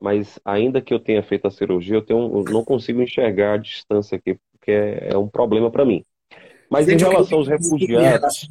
[0.00, 3.58] mas ainda que eu tenha feito a cirurgia, eu, tenho, eu não consigo enxergar a
[3.58, 6.04] distância aqui, porque é, é um problema para mim.
[6.70, 8.48] Mas Gente, em relação aos refugiados.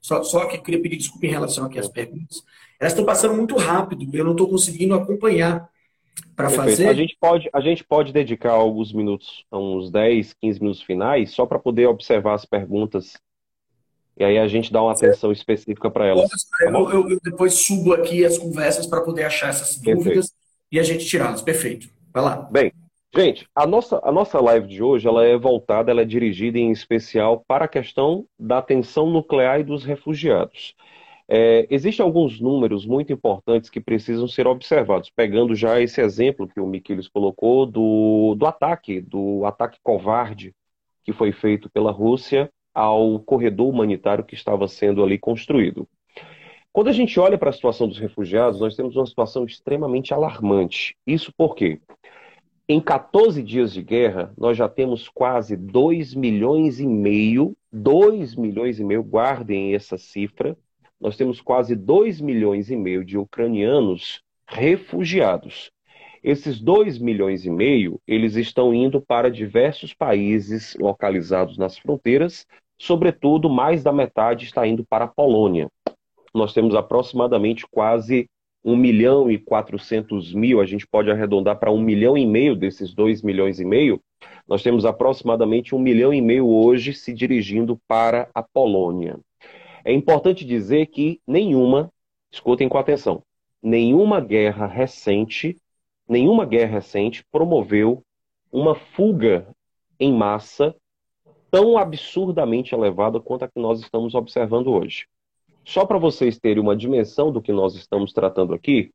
[0.00, 2.42] Só, só que eu queria pedir desculpa em relação aqui às perguntas.
[2.78, 5.68] Elas estão passando muito rápido, eu não estou conseguindo acompanhar
[6.34, 6.88] para fazer.
[6.88, 11.46] A gente, pode, a gente pode dedicar alguns minutos, uns 10, 15 minutos finais, só
[11.46, 13.14] para poder observar as perguntas.
[14.18, 16.30] E aí a gente dá uma atenção específica para elas.
[16.30, 20.32] Tá eu, eu, eu, depois subo aqui as conversas para poder achar essas dúvidas Perfeito.
[20.72, 21.42] e a gente tirá-las.
[21.42, 21.88] Perfeito.
[22.12, 22.36] Vai lá.
[22.50, 22.72] Bem,
[23.14, 26.70] gente, a nossa, a nossa live de hoje ela é voltada, ela é dirigida em
[26.70, 30.74] especial para a questão da tensão nuclear e dos refugiados.
[31.28, 36.60] É, existem alguns números muito importantes que precisam ser observados, pegando já esse exemplo que
[36.60, 40.54] o Miquiles colocou do, do ataque, do ataque covarde
[41.02, 45.88] que foi feito pela Rússia ao corredor humanitário que estava sendo ali construído.
[46.72, 50.96] Quando a gente olha para a situação dos refugiados, nós temos uma situação extremamente alarmante.
[51.06, 51.80] Isso porque
[52.68, 58.80] em 14 dias de guerra, nós já temos quase 2 milhões e meio, 2 milhões
[58.80, 60.56] e meio, guardem essa cifra,
[61.00, 65.70] nós temos quase 2 milhões e meio de ucranianos refugiados.
[66.22, 72.46] Esses 2 milhões e meio, eles estão indo para diversos países localizados nas fronteiras,
[72.78, 75.68] sobretudo mais da metade está indo para a Polônia.
[76.34, 78.28] Nós temos aproximadamente quase
[78.64, 82.92] 1 milhão e 400 mil, a gente pode arredondar para 1 milhão e meio desses
[82.92, 84.00] 2 milhões e meio,
[84.48, 89.18] nós temos aproximadamente 1 milhão e meio hoje se dirigindo para a Polônia.
[89.86, 91.92] É importante dizer que nenhuma,
[92.28, 93.22] escutem com atenção,
[93.62, 95.56] nenhuma guerra recente,
[96.08, 98.02] nenhuma guerra recente promoveu
[98.50, 99.46] uma fuga
[100.00, 100.74] em massa
[101.52, 105.06] tão absurdamente elevada quanto a que nós estamos observando hoje.
[105.64, 108.90] Só para vocês terem uma dimensão do que nós estamos tratando aqui,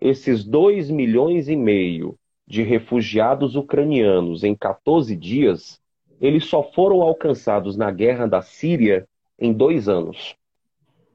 [0.00, 5.80] esses 2 milhões e meio de refugiados ucranianos em 14 dias,
[6.20, 10.36] eles só foram alcançados na guerra da Síria em dois anos.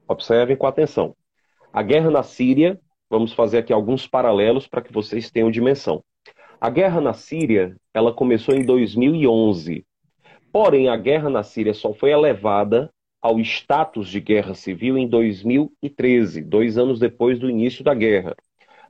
[0.07, 1.15] Observem com atenção.
[1.71, 2.79] A guerra na Síria,
[3.09, 6.03] vamos fazer aqui alguns paralelos para que vocês tenham dimensão.
[6.59, 9.85] A guerra na Síria, ela começou em 2011.
[10.51, 16.41] Porém, a guerra na Síria só foi elevada ao status de guerra civil em 2013,
[16.41, 18.35] dois anos depois do início da guerra.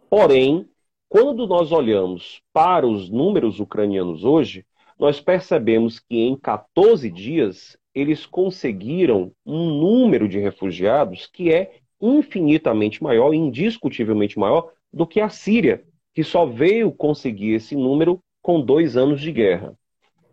[0.10, 0.68] Porém,
[1.08, 4.66] quando nós olhamos para os números ucranianos hoje,
[5.02, 13.02] nós percebemos que em 14 dias eles conseguiram um número de refugiados que é infinitamente
[13.02, 15.84] maior, indiscutivelmente maior, do que a Síria,
[16.14, 19.76] que só veio conseguir esse número com dois anos de guerra.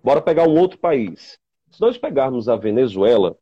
[0.04, 1.38] Bora pegar um outro país.
[1.70, 3.38] Se nós pegarmos a Venezuela,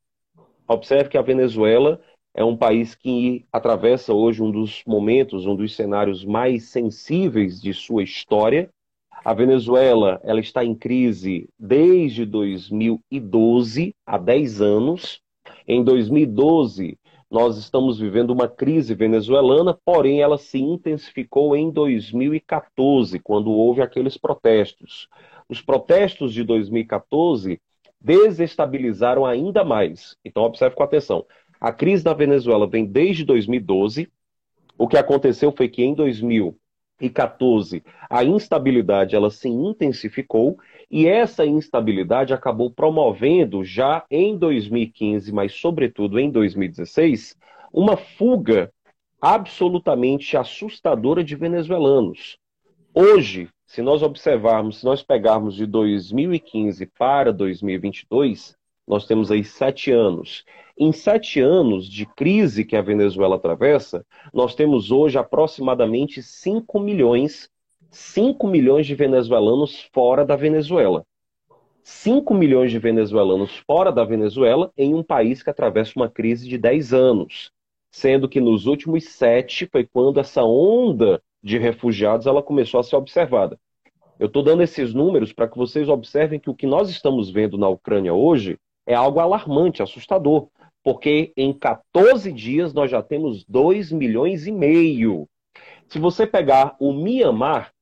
[0.68, 2.00] observe que a Venezuela
[2.34, 7.74] é um país que atravessa hoje um dos momentos, um dos cenários mais sensíveis de
[7.74, 8.70] sua história,
[9.27, 15.20] a Venezuela ela está em crise desde 2012, há 10 anos.
[15.66, 16.96] Em 2012,
[17.29, 24.16] nós estamos vivendo uma crise venezuelana, porém ela se intensificou em 2014, quando houve aqueles
[24.16, 25.08] protestos.
[25.48, 27.60] Os protestos de 2014
[28.00, 30.16] desestabilizaram ainda mais.
[30.24, 31.27] Então, observe com atenção.
[31.60, 34.08] A crise da Venezuela vem desde 2012.
[34.79, 36.56] O que aconteceu foi que em 2000
[37.01, 40.59] 2014, a instabilidade ela se intensificou
[40.90, 47.37] e essa instabilidade acabou promovendo já em 2015, mas sobretudo em 2016,
[47.73, 48.73] uma fuga
[49.21, 52.38] absolutamente assustadora de venezuelanos.
[52.94, 58.56] Hoje, se nós observarmos, se nós pegarmos de 2015 para 2022,
[58.87, 60.44] nós temos aí sete anos.
[60.78, 67.50] Em sete anos de crise que a Venezuela atravessa, nós temos hoje aproximadamente 5 milhões,
[67.90, 71.04] 5 milhões de venezuelanos fora da Venezuela.
[71.82, 76.58] 5 milhões de venezuelanos fora da Venezuela em um país que atravessa uma crise de
[76.58, 77.52] 10 anos.
[77.90, 82.96] Sendo que nos últimos sete foi quando essa onda de refugiados ela começou a ser
[82.96, 83.58] observada.
[84.18, 87.56] Eu estou dando esses números para que vocês observem que o que nós estamos vendo
[87.56, 90.48] na Ucrânia hoje é algo alarmante, assustador,
[90.82, 95.28] porque em 14 dias nós já temos 2 milhões e meio.
[95.88, 97.72] Se você pegar o Mianmar,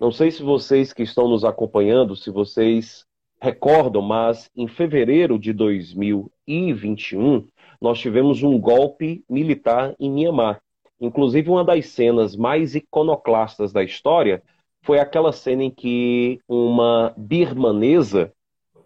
[0.00, 3.04] não sei se vocês que estão nos acompanhando, se vocês
[3.40, 7.46] recordam, mas em fevereiro de 2021,
[7.80, 10.60] nós tivemos um golpe militar em Mianmar.
[11.00, 14.42] Inclusive, uma das cenas mais iconoclastas da história
[14.82, 18.32] foi aquela cena em que uma birmanesa,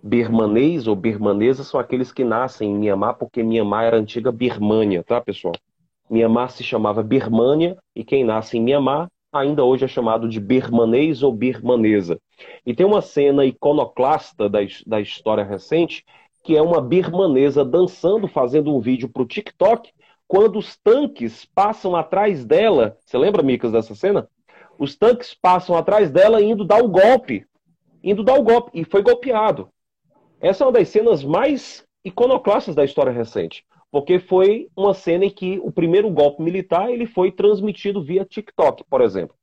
[0.03, 5.21] birmanês ou birmanesa são aqueles que nascem em Mianmar, porque Mianmar era antiga Birmânia, tá,
[5.21, 5.55] pessoal?
[6.09, 11.23] Mianmar se chamava Birmânia e quem nasce em Mianmar ainda hoje é chamado de birmanês
[11.23, 12.19] ou birmanesa.
[12.65, 16.05] E tem uma cena iconoclasta da, da história recente
[16.43, 19.93] que é uma birmanesa dançando, fazendo um vídeo para o TikTok,
[20.27, 22.97] quando os tanques passam atrás dela.
[23.05, 24.29] Você lembra, Micas, dessa cena?
[24.79, 27.45] Os tanques passam atrás dela indo dar o golpe.
[28.03, 28.71] Indo dar o golpe.
[28.73, 29.69] E foi golpeado.
[30.41, 33.65] Essa é uma das cenas mais iconoclastas da história recente.
[33.91, 38.85] Porque foi uma cena em que o primeiro golpe militar ele foi transmitido via TikTok,
[38.89, 39.35] por exemplo.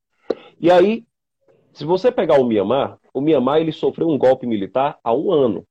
[0.59, 1.03] E aí,
[1.73, 5.65] se você pegar o Mianmar, o Mianmar ele sofreu um golpe militar há um ano.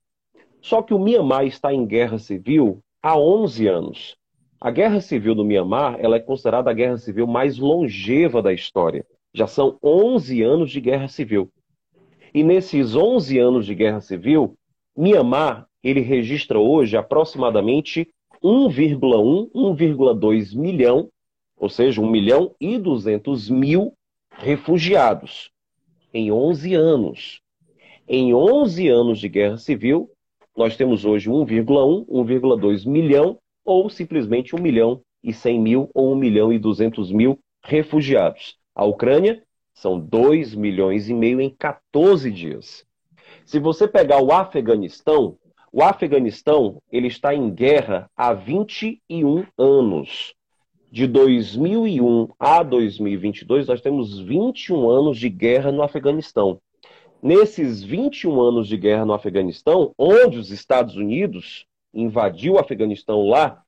[0.61, 4.17] Só que o Mianmar está em guerra civil há 11 anos.
[4.61, 9.07] A guerra civil do Mianmar ela é considerada a guerra civil mais longeva da história.
[9.33, 11.51] Já são 11 anos de guerra civil.
[12.33, 14.57] E nesses 11 anos de guerra civil,
[14.97, 18.09] Mianmar ele registra hoje aproximadamente
[18.43, 21.11] 1,1, 1,2 milhão,
[21.57, 23.93] ou seja, 1 milhão e 200 mil
[24.31, 25.51] refugiados
[26.13, 27.41] em 11 anos.
[28.07, 30.11] Em 11 anos de guerra civil,
[30.57, 36.17] nós temos hoje 1,1, 1,2 milhão, ou simplesmente 1 milhão e 100 mil ou 1
[36.17, 38.57] milhão e 200 mil refugiados.
[38.75, 39.43] A Ucrânia
[39.73, 42.85] são 2 milhões e meio em 14 dias.
[43.45, 45.37] Se você pegar o Afeganistão,
[45.73, 50.35] o Afeganistão ele está em guerra há 21 anos.
[50.91, 56.61] De 2001 a 2022, nós temos 21 anos de guerra no Afeganistão
[57.25, 61.65] nesses 21 anos de guerra no Afeganistão, onde os Estados Unidos
[61.95, 63.63] invadiu o Afeganistão lá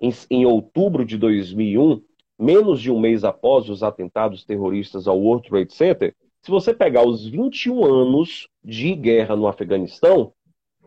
[0.00, 2.02] em, em outubro de 2001,
[2.36, 7.06] menos de um mês após os atentados terroristas ao World Trade Center, se você pegar
[7.06, 10.32] os 21 anos de guerra no Afeganistão,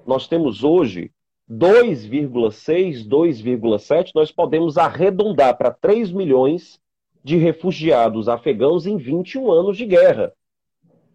[0.06, 1.12] nós temos hoje
[1.50, 6.80] 2,6, 2,7, nós podemos arredondar para 3 milhões
[7.24, 10.34] de refugiados afegãos em 21 anos de guerra.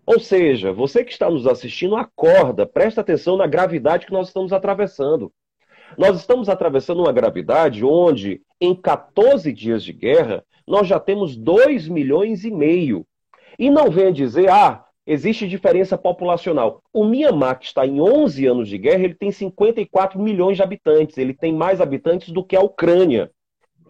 [0.07, 4.53] Ou seja, você que está nos assistindo, acorda, presta atenção na gravidade que nós estamos
[4.53, 5.31] atravessando.
[5.99, 11.89] Nós estamos atravessando uma gravidade onde, em 14 dias de guerra, nós já temos 2
[11.89, 13.07] milhões e meio.
[13.59, 16.83] E não venha dizer, ah, existe diferença populacional.
[16.93, 21.19] O Myanmar, que está em 11 anos de guerra, ele tem 54 milhões de habitantes.
[21.19, 23.31] Ele tem mais habitantes do que a Ucrânia.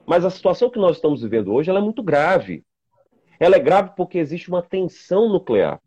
[0.07, 2.65] Mas a situação que nós estamos vivendo hoje é muito grave.
[3.39, 5.81] Ela é grave porque existe uma tensão nuclear.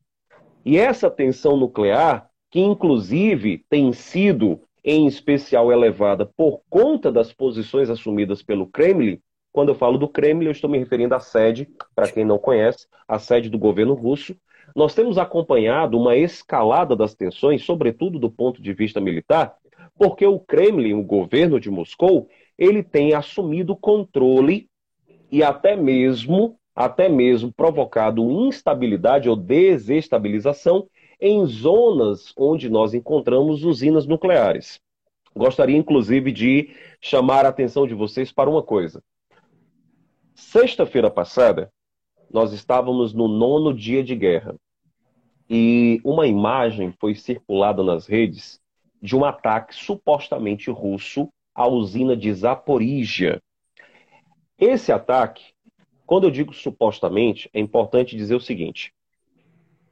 [0.64, 7.90] E essa tensão nuclear, que inclusive tem sido em especial elevada por conta das posições
[7.90, 9.20] assumidas pelo Kremlin,
[9.52, 12.88] quando eu falo do Kremlin, eu estou me referindo à sede, para quem não conhece,
[13.08, 14.36] a sede do governo russo.
[14.76, 19.56] Nós temos acompanhado uma escalada das tensões, sobretudo do ponto de vista militar,
[19.98, 24.70] porque o Kremlin, o governo de Moscou, ele tem assumido controle
[25.32, 30.88] e até mesmo até mesmo provocado instabilidade ou desestabilização
[31.20, 34.80] em zonas onde nós encontramos usinas nucleares.
[35.36, 39.04] Gostaria, inclusive, de chamar a atenção de vocês para uma coisa.
[40.42, 41.72] Sexta-feira passada,
[42.30, 44.56] nós estávamos no nono dia de guerra
[45.50, 48.60] e uma imagem foi circulada nas redes
[49.02, 53.42] de um ataque supostamente russo à usina de Zaporizhia.
[54.58, 55.54] Esse ataque
[56.12, 58.92] quando eu digo supostamente, é importante dizer o seguinte: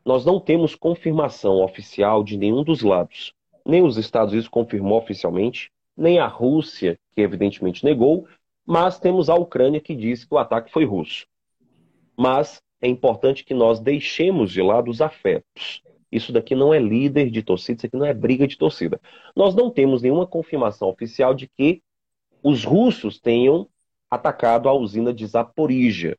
[0.04, 3.34] nós não temos confirmação oficial de nenhum dos lados.
[3.66, 8.28] Nem os Estados Unidos confirmou oficialmente, nem a Rússia, que evidentemente negou,
[8.70, 11.26] mas temos a Ucrânia que diz que o ataque foi russo.
[12.15, 15.82] Mas é importante que nós deixemos de lado os afetos.
[16.11, 19.01] Isso daqui não é líder de torcida, isso aqui não é briga de torcida.
[19.36, 21.82] Nós não temos nenhuma confirmação oficial de que
[22.43, 23.67] os russos tenham
[24.09, 26.15] atacado a usina de Zaporizhia,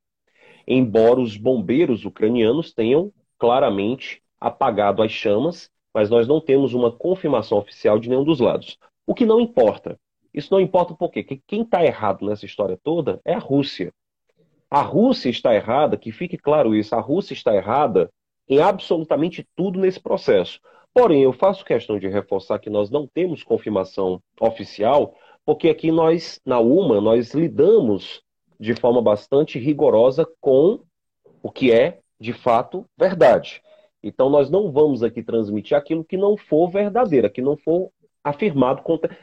[0.66, 7.58] embora os bombeiros ucranianos tenham claramente apagado as chamas mas nós não temos uma confirmação
[7.58, 8.78] oficial de nenhum dos lados.
[9.06, 9.98] O que não importa.
[10.32, 11.22] Isso não importa por quê?
[11.22, 13.92] Porque quem está errado nessa história toda é a Rússia.
[14.70, 18.10] A Rússia está errada, que fique claro isso, a Rússia está errada
[18.48, 20.60] em absolutamente tudo nesse processo.
[20.92, 25.14] Porém, eu faço questão de reforçar que nós não temos confirmação oficial,
[25.44, 28.22] porque aqui nós, na UMA, nós lidamos
[28.58, 30.80] de forma bastante rigorosa com
[31.42, 33.62] o que é, de fato, verdade.
[34.02, 37.90] Então, nós não vamos aqui transmitir aquilo que não for verdadeiro, que não for
[38.22, 38.82] afirmado,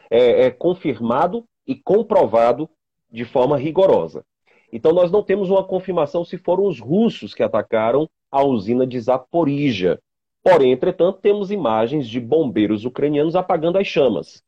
[0.09, 2.69] é, é, confirmado e comprovado
[3.11, 4.23] de forma rigorosa.
[4.71, 8.99] Então, nós não temos uma confirmação se foram os russos que atacaram a usina de
[8.99, 9.99] Zaporizhia.
[10.43, 14.43] Porém, entretanto, temos imagens de bombeiros ucranianos apagando as chamas.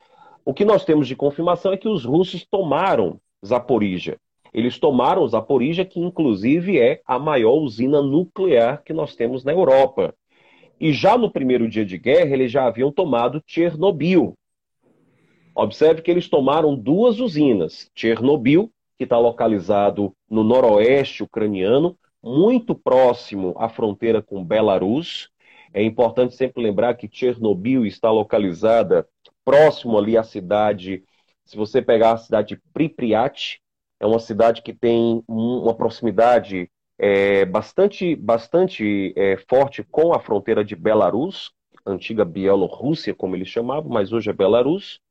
[0.46, 4.18] O que nós temos de confirmação é que os russos tomaram Zaporizhia.
[4.54, 10.14] Eles tomaram Zaporizhia, que inclusive é a maior usina nuclear que nós temos na Europa.
[10.80, 14.34] E já no primeiro dia de guerra, eles já haviam tomado Chernobyl.
[15.62, 17.92] Observe que eles tomaram duas usinas.
[17.94, 25.30] Chernobyl, que está localizado no noroeste ucraniano, muito próximo à fronteira com Belarus.
[25.74, 29.06] É importante sempre lembrar que Chernobyl está localizada
[29.44, 31.04] próximo ali à cidade,
[31.44, 33.60] se você pegar a cidade de Pripyat,
[34.00, 40.64] é uma cidade que tem uma proximidade é, bastante, bastante é, forte com a fronteira
[40.64, 41.52] de Belarus,
[41.86, 45.02] antiga Bielorrússia, como eles chamavam, mas hoje é Belarus,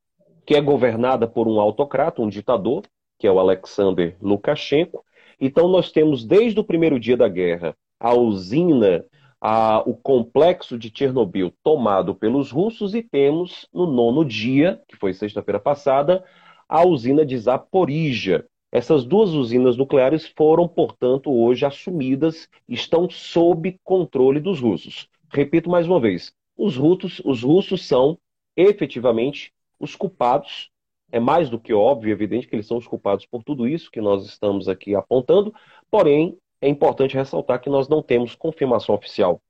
[0.49, 2.81] que é governada por um autocrata, um ditador,
[3.19, 5.05] que é o Alexander Lukashenko.
[5.39, 9.05] Então, nós temos desde o primeiro dia da guerra a usina,
[9.39, 15.13] a, o complexo de Chernobyl tomado pelos russos, e temos no nono dia, que foi
[15.13, 16.25] sexta-feira passada,
[16.67, 24.39] a usina de Zaporizhia, essas duas usinas nucleares foram, portanto, hoje assumidas, estão sob controle
[24.39, 25.07] dos russos.
[25.31, 28.17] Repito mais uma vez: os russos, os russos são
[28.57, 30.69] efetivamente os culpados.
[31.11, 33.99] É mais do que óbvio, evidente que eles são os culpados por tudo isso que
[33.99, 35.53] nós estamos aqui apontando,
[35.89, 39.41] porém, é importante ressaltar que nós não temos confirmação oficial,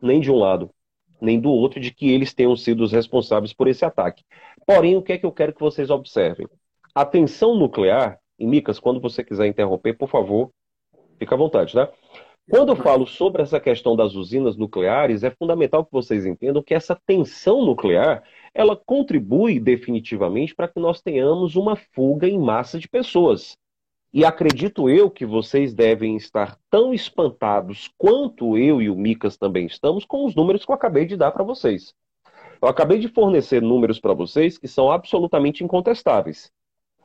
[0.00, 0.70] nem de um lado,
[1.20, 4.22] nem do outro, de que eles tenham sido os responsáveis por esse ataque.
[4.66, 6.46] Porém, o que é que eu quero que vocês observem?
[6.94, 10.50] A tensão nuclear e Micas, quando você quiser interromper, por favor,
[11.18, 11.88] fica à vontade, tá?
[12.50, 16.74] Quando eu falo sobre essa questão das usinas nucleares, é fundamental que vocês entendam que
[16.74, 18.22] essa tensão nuclear,
[18.54, 23.56] ela contribui definitivamente para que nós tenhamos uma fuga em massa de pessoas.
[24.12, 29.64] E acredito eu que vocês devem estar tão espantados quanto eu e o Micas também
[29.64, 31.94] estamos com os números que eu acabei de dar para vocês.
[32.60, 36.52] Eu acabei de fornecer números para vocês que são absolutamente incontestáveis.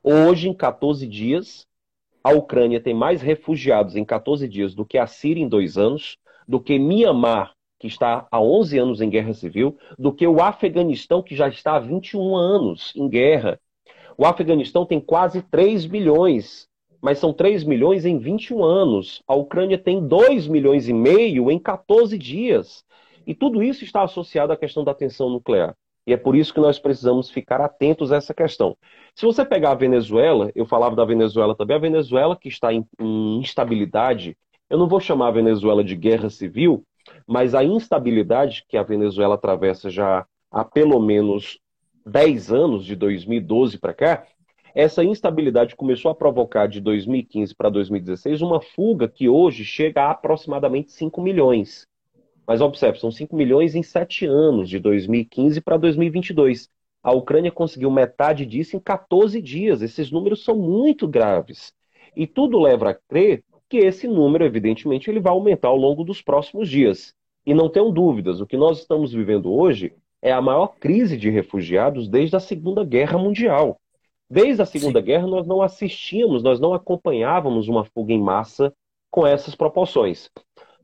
[0.04, 1.66] Hoje, em 14 dias,
[2.24, 6.18] a Ucrânia tem mais refugiados em 14 dias do que a Síria em dois anos,
[6.46, 11.22] do que Mianmar, que está há 11 anos em guerra civil, do que o Afeganistão,
[11.22, 13.60] que já está há 21 anos em guerra.
[14.18, 16.68] O Afeganistão tem quase 3 milhões,
[17.02, 19.22] mas são 3 milhões em 21 anos.
[19.28, 22.84] A Ucrânia tem 2 milhões e meio em 14 dias.
[23.26, 25.76] E tudo isso está associado à questão da tensão nuclear.
[26.08, 28.78] E é por isso que nós precisamos ficar atentos a essa questão.
[29.14, 32.86] Se você pegar a Venezuela, eu falava da Venezuela também, a Venezuela que está em,
[32.98, 34.38] em instabilidade,
[34.70, 36.84] eu não vou chamar a Venezuela de guerra civil,
[37.26, 41.60] mas a instabilidade que a Venezuela atravessa já há pelo menos
[42.06, 44.28] 10 anos, de 2012 para cá,
[44.74, 50.12] essa instabilidade começou a provocar de 2015 para 2016 uma fuga que hoje chega a
[50.12, 51.88] aproximadamente 5 milhões.
[52.46, 56.70] Mas observe, são 5 milhões em 7 anos, de 2015 para 2022.
[57.04, 59.82] A Ucrânia conseguiu metade disso em 14 dias.
[59.82, 61.74] Esses números são muito graves.
[62.16, 66.22] E tudo leva a crer que esse número, evidentemente, ele vai aumentar ao longo dos
[66.22, 67.14] próximos dias.
[67.46, 71.30] E não tenham dúvidas, o que nós estamos vivendo hoje é a maior crise de
[71.30, 73.80] refugiados desde a Segunda Guerra Mundial.
[74.30, 75.06] Desde a Segunda Sim.
[75.06, 78.74] Guerra, nós não assistíamos, nós não acompanhávamos uma fuga em massa
[79.10, 80.30] com essas proporções.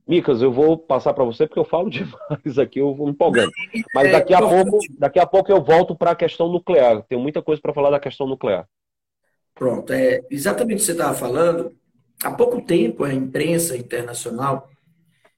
[0.07, 3.51] Micas, eu vou passar para você porque eu falo demais aqui, eu vou me empolgando.
[3.93, 7.03] Mas é, daqui a pouco, daqui a pouco eu volto para a questão nuclear.
[7.03, 8.67] Tenho muita coisa para falar da questão nuclear.
[9.53, 11.75] Pronto, é exatamente o que você estava falando.
[12.24, 14.69] Há pouco tempo a imprensa internacional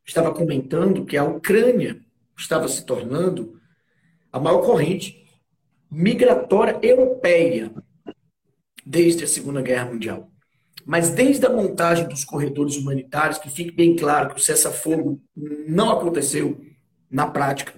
[0.06, 2.00] estava comentando que a Ucrânia
[2.38, 3.60] estava se tornando
[4.32, 5.26] a maior corrente
[5.90, 7.74] migratória europeia
[8.86, 10.30] desde a Segunda Guerra Mundial.
[10.86, 15.20] Mas desde a montagem dos corredores humanitários, que fique bem claro que o cessar-fogo
[15.68, 16.64] não aconteceu
[17.10, 17.74] na prática.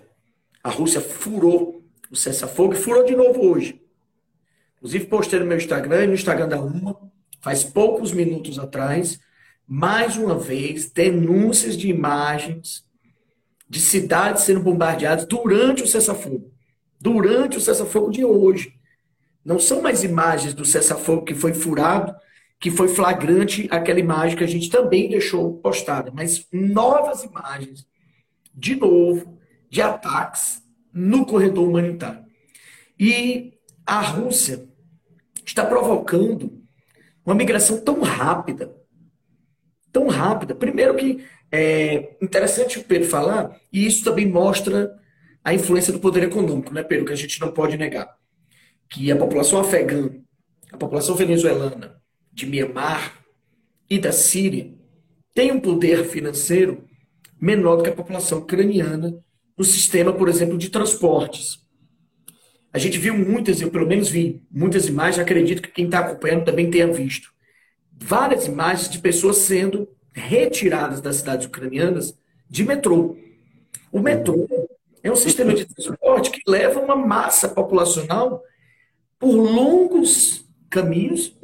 [0.62, 1.82] A Rússia furou
[2.12, 3.82] o cessar-fogo e furou de novo hoje.
[4.76, 7.08] Inclusive, postei no meu Instagram e no Instagram da UMA,
[7.40, 9.20] faz poucos minutos atrás,
[9.68, 12.86] mais uma vez, denúncias de imagens
[13.70, 16.52] de cidades sendo bombardeadas durante o cessar-fogo.
[17.00, 18.74] Durante o cessar-fogo de hoje.
[19.44, 22.16] Não são mais imagens do cessar-fogo que foi furado,
[22.60, 27.86] que foi flagrante aquela imagem que a gente também deixou postada, mas novas imagens,
[28.54, 29.38] de novo,
[29.70, 32.26] de ataques no corredor humanitário.
[33.00, 33.54] E
[33.86, 34.68] a Rússia
[35.46, 36.57] está provocando
[37.28, 38.74] uma migração tão rápida,
[39.92, 40.56] tão rápida.
[40.56, 44.98] Primeiro que é interessante o Pedro falar, e isso também mostra
[45.44, 48.16] a influência do poder econômico, né, Pedro, que a gente não pode negar.
[48.90, 50.10] Que a população afegã,
[50.72, 52.02] a população venezuelana,
[52.32, 53.22] de Mianmar
[53.90, 54.74] e da Síria,
[55.34, 56.86] tem um poder financeiro
[57.40, 59.22] menor do que a população ucraniana
[59.58, 61.66] no sistema, por exemplo, de transportes.
[62.78, 66.46] A gente viu muitas, eu pelo menos vi muitas imagens, acredito que quem está acompanhando
[66.46, 67.34] também tenha visto.
[67.92, 72.16] Várias imagens de pessoas sendo retiradas das cidades ucranianas
[72.48, 73.18] de metrô.
[73.92, 74.48] O metrô
[75.02, 78.44] é um sistema de transporte que leva uma massa populacional
[79.18, 81.36] por longos caminhos,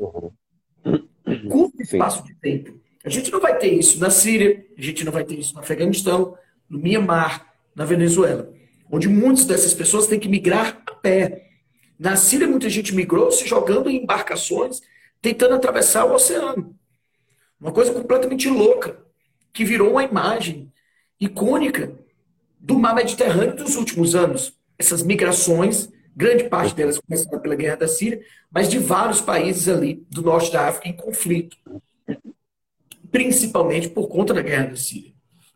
[1.50, 2.80] curto espaço de tempo.
[3.04, 5.62] A gente não vai ter isso na Síria, a gente não vai ter isso no
[5.62, 6.38] Afeganistão,
[6.70, 8.54] no Mianmar, na Venezuela,
[8.92, 11.48] onde muitas dessas pessoas têm que migrar a pé.
[11.98, 14.82] Na Síria, muita gente migrou se jogando em embarcações,
[15.22, 16.76] tentando atravessar o oceano.
[17.60, 19.00] Uma coisa completamente louca,
[19.54, 20.72] que virou uma imagem
[21.20, 21.98] icônica
[22.60, 24.54] do mar Mediterrâneo dos últimos anos.
[24.78, 28.22] Essas migrações, grande parte delas começaram pela guerra da Síria,
[28.52, 31.58] mas de vários países ali do norte da África em conflito.
[33.12, 35.13] Principalmente por conta da guerra da Síria.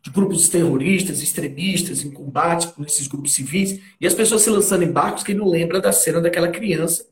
[0.08, 4.82] De grupos terroristas, extremistas, em combate com esses grupos civis, e as pessoas se lançando
[4.82, 7.04] em barcos, quem não lembra da cena daquela criança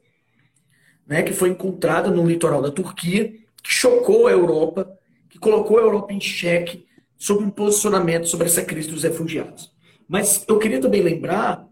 [1.06, 3.28] né, que foi encontrada no litoral da Turquia,
[3.62, 6.86] que chocou a Europa, que colocou a Europa em xeque
[7.18, 9.70] sobre um posicionamento sobre essa crise dos refugiados.
[10.08, 11.68] Mas eu queria também lembrar,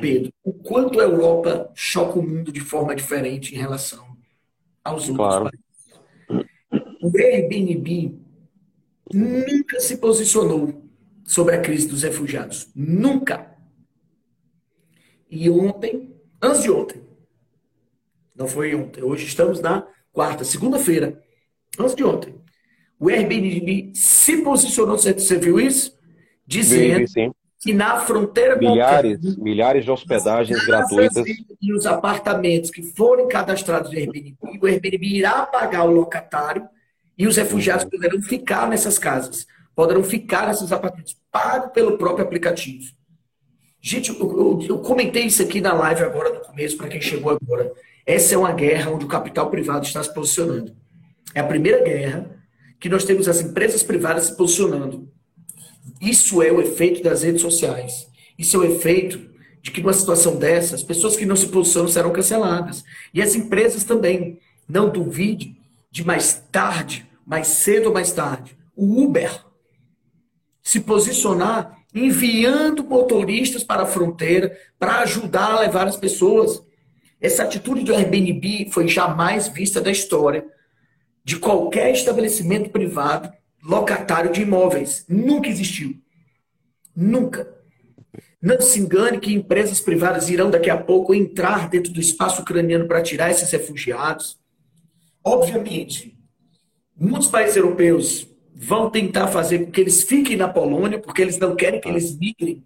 [0.00, 4.04] Pedro, o quanto a Europa choca o mundo de forma diferente em relação
[4.82, 5.50] aos outros claro.
[5.50, 6.48] países.
[7.00, 8.18] O Airbnb
[9.12, 10.88] nunca se posicionou
[11.24, 12.70] sobre a crise dos refugiados.
[12.74, 13.54] Nunca.
[15.30, 17.02] E ontem, antes de ontem,
[18.34, 21.20] não foi ontem, hoje estamos na quarta, segunda-feira,
[21.78, 22.34] antes de ontem,
[22.98, 25.96] o Airbnb se posicionou, você viu isso?
[26.46, 27.30] Dizendo sim,
[27.60, 31.26] que na fronteira milhares, com milhares de hospedagens gratuitas
[31.60, 36.66] e os apartamentos que forem cadastrados no Airbnb, o Airbnb irá pagar o locatário
[37.18, 42.92] e os refugiados poderão ficar nessas casas, poderão ficar nesses apartamentos, pago pelo próprio aplicativo.
[43.80, 47.32] Gente, eu, eu, eu comentei isso aqui na live agora no começo, para quem chegou
[47.32, 47.72] agora.
[48.06, 50.74] Essa é uma guerra onde o capital privado está se posicionando.
[51.34, 52.38] É a primeira guerra
[52.80, 55.10] que nós temos as empresas privadas se posicionando.
[56.00, 58.08] Isso é o efeito das redes sociais.
[58.38, 59.28] Isso é o efeito
[59.60, 62.84] de que numa situação dessa, as pessoas que não se posicionam serão canceladas.
[63.12, 64.38] E as empresas também.
[64.68, 65.56] Não duvide
[65.90, 69.44] de mais tarde, mais cedo ou mais tarde, o Uber
[70.62, 76.62] se posicionar enviando motoristas para a fronteira para ajudar a levar as pessoas.
[77.20, 80.46] Essa atitude do Airbnb foi jamais vista da história
[81.22, 83.30] de qualquer estabelecimento privado
[83.62, 85.04] locatário de imóveis.
[85.06, 86.00] Nunca existiu.
[86.96, 87.46] Nunca.
[88.40, 92.86] Não se engane que empresas privadas irão daqui a pouco entrar dentro do espaço ucraniano
[92.86, 94.38] para tirar esses refugiados.
[95.22, 96.17] Obviamente,
[96.98, 101.54] muitos países europeus vão tentar fazer com que eles fiquem na Polônia, porque eles não
[101.54, 102.64] querem que eles migrem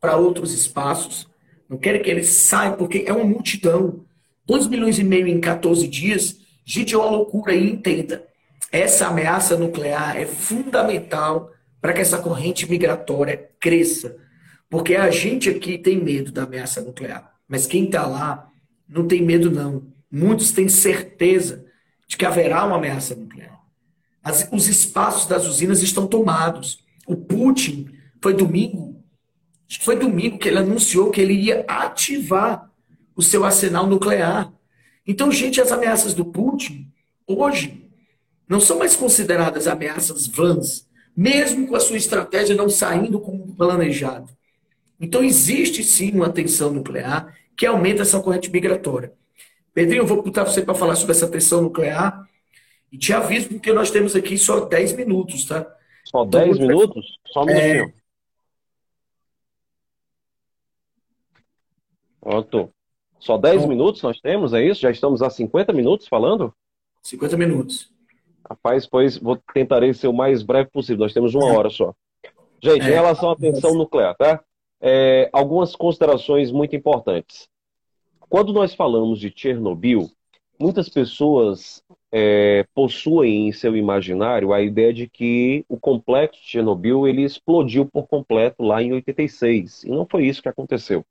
[0.00, 1.28] para outros espaços.
[1.68, 4.04] Não querem que eles saiam, porque é uma multidão.
[4.46, 6.38] 2 milhões e meio em 14 dias.
[6.64, 8.24] Gente, é uma loucura e entenda.
[8.72, 11.50] Essa ameaça nuclear é fundamental
[11.80, 14.16] para que essa corrente migratória cresça.
[14.70, 17.32] Porque a gente aqui tem medo da ameaça nuclear.
[17.48, 18.50] Mas quem está lá
[18.88, 19.86] não tem medo, não.
[20.10, 21.64] Muitos têm certeza
[22.08, 23.55] de que haverá uma ameaça nuclear.
[24.26, 26.84] As, os espaços das usinas estão tomados.
[27.06, 27.88] O Putin
[28.20, 28.96] foi domingo
[29.80, 32.70] foi domingo que ele anunciou que ele ia ativar
[33.16, 34.52] o seu arsenal nuclear.
[35.06, 36.88] Então, gente, as ameaças do Putin,
[37.26, 37.90] hoje,
[38.48, 44.28] não são mais consideradas ameaças vãs, mesmo com a sua estratégia não saindo como planejado.
[45.00, 49.12] Então, existe sim uma tensão nuclear que aumenta essa corrente migratória.
[49.74, 52.25] Pedrinho, eu vou botar você para falar sobre essa tensão nuclear
[52.96, 55.70] e te aviso porque nós temos aqui só 10 minutos, tá?
[56.02, 57.18] Só 10 então, minutos?
[57.26, 57.94] Só um é, minutinho.
[62.18, 62.72] Pronto.
[63.20, 64.80] Só 10 então, minutos nós temos, é isso?
[64.80, 66.54] Já estamos a 50 minutos falando?
[67.02, 67.92] 50 minutos.
[68.48, 71.00] Rapaz, pois vou tentarei ser o mais breve possível.
[71.00, 71.94] Nós temos uma hora só.
[72.62, 74.42] Gente, é, em relação à tensão nuclear, tá?
[74.80, 77.46] É, algumas considerações muito importantes.
[78.20, 80.10] Quando nós falamos de Chernobyl,
[80.58, 87.06] muitas pessoas é, possuem em seu imaginário a ideia de que o complexo de Chernobyl
[87.06, 89.84] ele explodiu por completo lá em 86.
[89.84, 91.04] E não foi isso que aconteceu.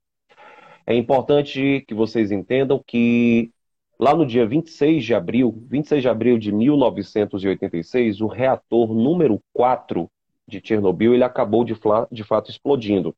[0.86, 3.50] É importante que vocês entendam que
[3.98, 10.08] lá no dia 26 de abril, 26 de abril de 1986, o reator número 4
[10.46, 11.74] de Chernobyl ele acabou de,
[12.10, 13.14] de fato explodindo.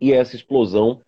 [0.00, 1.00] E essa explosão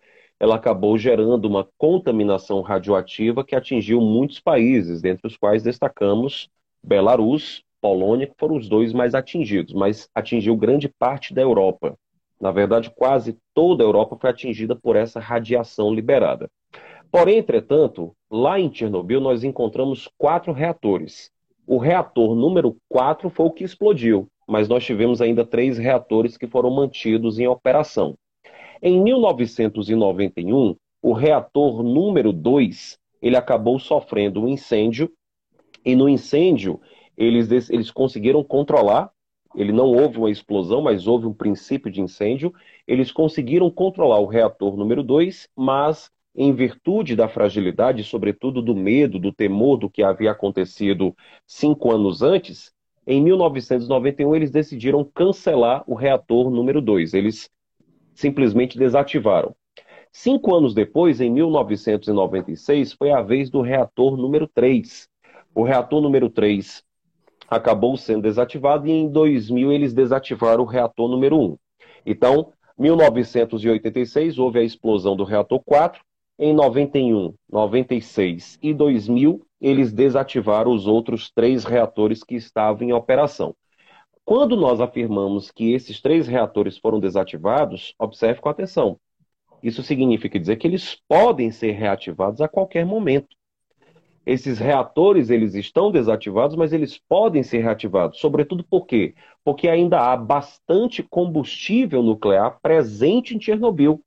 [0.43, 6.49] ela acabou gerando uma contaminação radioativa que atingiu muitos países, dentre os quais destacamos
[6.83, 11.97] Belarus, Polônia, que foram os dois mais atingidos, mas atingiu grande parte da Europa.
[12.41, 16.51] Na verdade, quase toda a Europa foi atingida por essa radiação liberada.
[17.09, 21.31] Porém, entretanto, lá em Chernobyl nós encontramos quatro reatores.
[21.65, 26.47] O reator número 4 foi o que explodiu, mas nós tivemos ainda três reatores que
[26.47, 28.17] foram mantidos em operação.
[28.85, 35.09] Em 1991, o reator número 2 ele acabou sofrendo um incêndio
[35.85, 36.81] e no incêndio
[37.15, 39.09] eles, eles conseguiram controlar.
[39.55, 42.53] Ele não houve uma explosão, mas houve um princípio de incêndio.
[42.85, 49.17] Eles conseguiram controlar o reator número 2, mas em virtude da fragilidade, sobretudo do medo,
[49.17, 51.15] do temor do que havia acontecido
[51.47, 52.73] cinco anos antes,
[53.07, 57.13] em 1991 eles decidiram cancelar o reator número 2.
[57.13, 57.49] Eles
[58.13, 59.55] simplesmente desativaram.
[60.11, 65.09] Cinco anos depois, em 1996, foi a vez do reator número 3.
[65.55, 66.83] O reator número 3
[67.49, 71.57] acabou sendo desativado e em 2000 eles desativaram o reator número 1.
[72.05, 76.01] Então, 1986 houve a explosão do reator 4.
[76.37, 83.55] Em 91, 96 e 2000 eles desativaram os outros três reatores que estavam em operação.
[84.25, 88.97] Quando nós afirmamos que esses três reatores foram desativados, observe com atenção.
[89.61, 93.35] Isso significa dizer que eles podem ser reativados a qualquer momento.
[94.25, 98.19] Esses reatores eles estão desativados, mas eles podem ser reativados.
[98.19, 99.13] Sobretudo por quê?
[99.43, 104.01] Porque ainda há bastante combustível nuclear presente em Chernobyl.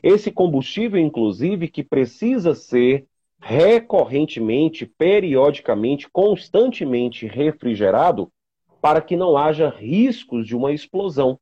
[0.00, 3.06] Esse combustível, inclusive, que precisa ser
[3.40, 8.30] recorrentemente, periodicamente, constantemente refrigerado
[8.80, 11.38] para que não haja riscos de uma explosão.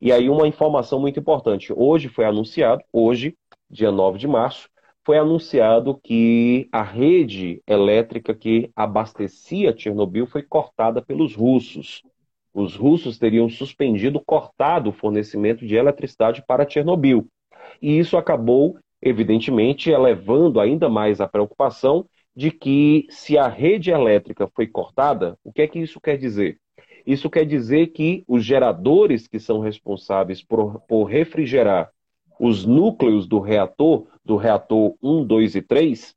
[0.00, 1.72] E aí uma informação muito importante.
[1.74, 3.36] Hoje foi anunciado, hoje,
[3.68, 4.68] dia 9 de março,
[5.04, 12.02] foi anunciado que a rede elétrica que abastecia Chernobyl foi cortada pelos russos.
[12.52, 17.26] Os russos teriam suspendido, cortado o fornecimento de eletricidade para Chernobyl.
[17.80, 22.06] E isso acabou, evidentemente, elevando ainda mais a preocupação
[22.38, 26.60] de que se a rede elétrica foi cortada, o que é que isso quer dizer?
[27.04, 31.90] Isso quer dizer que os geradores que são responsáveis por, por refrigerar
[32.38, 36.14] os núcleos do reator, do reator 1, 2 e 3,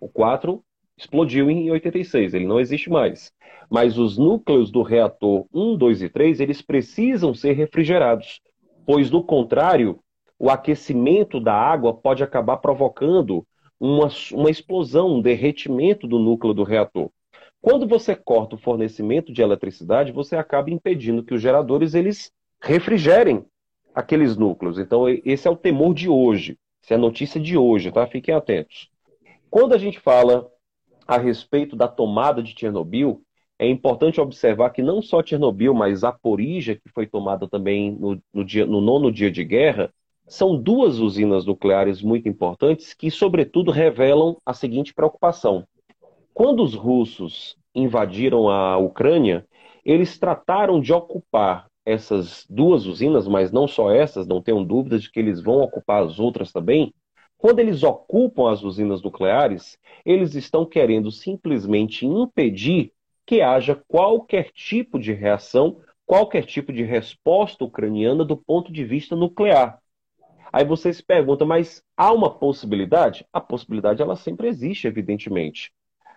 [0.00, 0.64] o 4
[0.96, 3.30] explodiu em 86, ele não existe mais.
[3.68, 8.40] Mas os núcleos do reator 1, 2 e 3, eles precisam ser refrigerados,
[8.86, 10.00] pois do contrário,
[10.38, 13.46] o aquecimento da água pode acabar provocando
[13.80, 17.10] uma, uma explosão, um derretimento do núcleo do reator.
[17.62, 23.44] Quando você corta o fornecimento de eletricidade, você acaba impedindo que os geradores eles refrigerem
[23.94, 24.78] aqueles núcleos.
[24.78, 26.58] Então, esse é o temor de hoje.
[26.82, 28.06] Essa é a notícia de hoje, tá?
[28.06, 28.90] Fiquem atentos.
[29.50, 30.48] Quando a gente fala
[31.06, 33.22] a respeito da tomada de Chernobyl,
[33.58, 38.44] é importante observar que não só Chernobyl, mas Zaporizhia, que foi tomada também no, no,
[38.44, 39.92] dia, no nono dia de guerra,
[40.30, 45.66] são duas usinas nucleares muito importantes que, sobretudo, revelam a seguinte preocupação.
[46.32, 49.44] Quando os russos invadiram a Ucrânia,
[49.84, 55.10] eles trataram de ocupar essas duas usinas, mas não só essas, não tenham dúvidas de
[55.10, 56.94] que eles vão ocupar as outras também.
[57.36, 59.76] Quando eles ocupam as usinas nucleares,
[60.06, 62.92] eles estão querendo simplesmente impedir
[63.26, 69.16] que haja qualquer tipo de reação, qualquer tipo de resposta ucraniana do ponto de vista
[69.16, 69.80] nuclear.
[70.52, 73.24] Aí você se pergunta, mas há uma possibilidade?
[73.32, 75.72] A possibilidade ela sempre existe, evidentemente.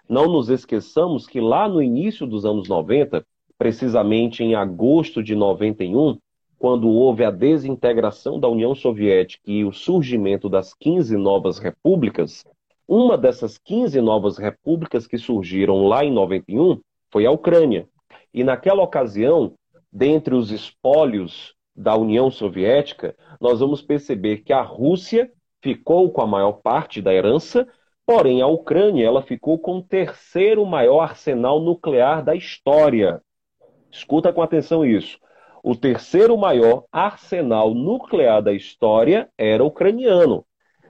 [0.10, 3.26] Não nos esqueçamos que lá no início dos anos 90,
[3.58, 6.18] precisamente em agosto de 91,
[6.58, 12.44] quando houve a desintegração da União Soviética e o surgimento das 15 novas repúblicas,
[12.88, 16.80] uma dessas 15 novas repúblicas que surgiram lá em 91
[17.12, 17.88] foi a Ucrânia.
[18.34, 19.54] E naquela ocasião,
[19.92, 26.28] dentre os espólios da União Soviética, nós vamos perceber que a Rússia ficou com a
[26.28, 27.68] maior parte da herança,
[28.06, 33.22] porém a Ucrânia ela ficou com o terceiro maior arsenal nuclear da história.
[33.92, 35.18] Escuta com atenção isso.
[35.64, 40.46] O terceiro maior arsenal nuclear da história era ucraniano.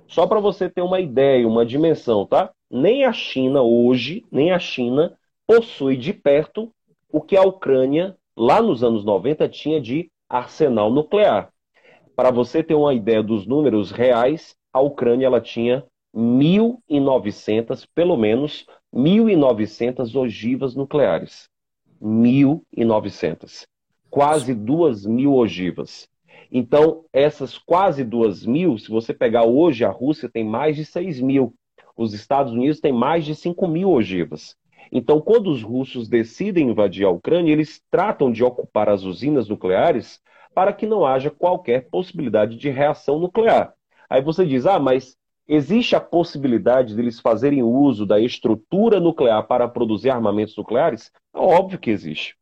[0.07, 2.51] Só para você ter uma ideia, uma dimensão, tá?
[2.69, 5.15] Nem a China hoje, nem a China
[5.45, 6.71] possui de perto
[7.11, 11.49] o que a Ucrânia, lá nos anos 90, tinha de arsenal nuclear.
[12.15, 15.83] Para você ter uma ideia dos números reais, a Ucrânia ela tinha
[16.15, 21.47] 1.900, pelo menos 1.900 ogivas nucleares.
[22.01, 23.65] 1.900.
[24.09, 26.07] Quase 2.000 ogivas.
[26.51, 31.23] Então, essas quase 2.000, se você pegar hoje, a Rússia tem mais de 6.000.
[31.23, 31.53] mil.
[31.95, 34.55] Os Estados Unidos têm mais de 5.000 mil ogivas.
[34.91, 40.21] Então, quando os russos decidem invadir a Ucrânia, eles tratam de ocupar as usinas nucleares
[40.53, 43.73] para que não haja qualquer possibilidade de reação nuclear.
[44.09, 45.17] Aí você diz: ah, mas
[45.47, 51.11] existe a possibilidade deles fazerem uso da estrutura nuclear para produzir armamentos nucleares?
[51.33, 52.35] É óbvio que existe.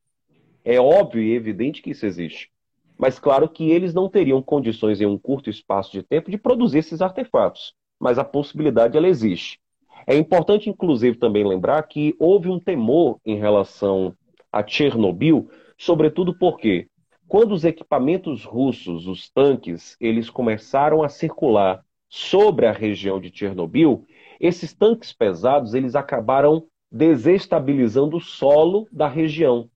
[0.64, 2.52] É óbvio e evidente que isso existe.
[2.98, 6.80] Mas claro que eles não teriam condições em um curto espaço de tempo de produzir
[6.80, 7.74] esses artefatos.
[8.00, 9.60] Mas a possibilidade ela existe.
[10.08, 14.16] É importante, inclusive, também lembrar que houve um temor em relação
[14.52, 16.88] a Chernobyl, sobretudo porque
[17.28, 24.06] quando os equipamentos russos, os tanques, eles começaram a circular sobre a região de Chernobyl,
[24.38, 29.70] esses tanques pesados eles acabaram desestabilizando o solo da região.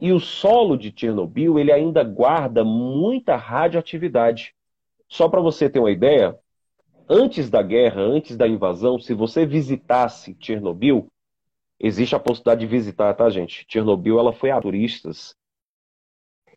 [0.00, 4.54] E o solo de Chernobyl ele ainda guarda muita radioatividade.
[5.08, 6.38] Só para você ter uma ideia,
[7.08, 11.08] antes da guerra, antes da invasão, se você visitasse Chernobyl,
[11.78, 13.64] existe a possibilidade de visitar, tá, gente?
[13.68, 15.34] Chernobyl ela foi a turistas.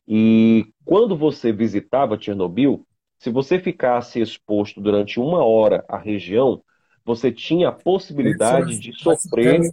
[0.07, 2.85] E quando você visitava Chernobyl,
[3.17, 6.63] se você ficasse exposto durante uma hora à região,
[7.03, 9.71] você tinha a possibilidade de sofrer.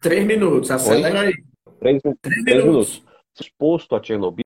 [0.00, 1.34] Três minutos, acelera aí.
[1.80, 2.64] Três, três, três minutos.
[2.64, 3.02] minutos.
[3.38, 4.44] Exposto a Chernobyl,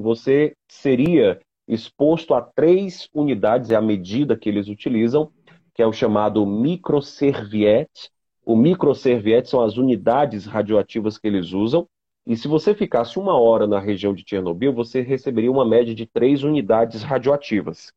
[0.00, 5.30] você seria exposto a três unidades, é a medida que eles utilizam,
[5.74, 8.10] que é o chamado microserviete.
[8.44, 11.86] O microserviete são as unidades radioativas que eles usam.
[12.26, 16.06] E se você ficasse uma hora na região de Chernobyl, você receberia uma média de
[16.06, 17.92] três unidades radioativas.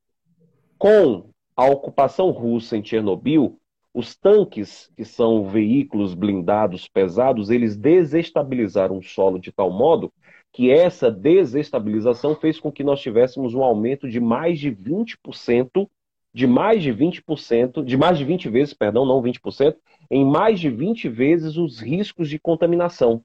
[0.78, 3.58] Com a ocupação russa em Chernobyl,
[3.94, 10.14] os tanques, que são veículos blindados pesados, eles desestabilizaram o solo de tal modo
[10.58, 15.88] que essa desestabilização fez com que nós tivéssemos um aumento de mais de 20%,
[16.34, 19.76] de mais de 20%, de mais de 20 vezes, perdão, não 20%,
[20.10, 23.22] em mais de 20 vezes os riscos de contaminação.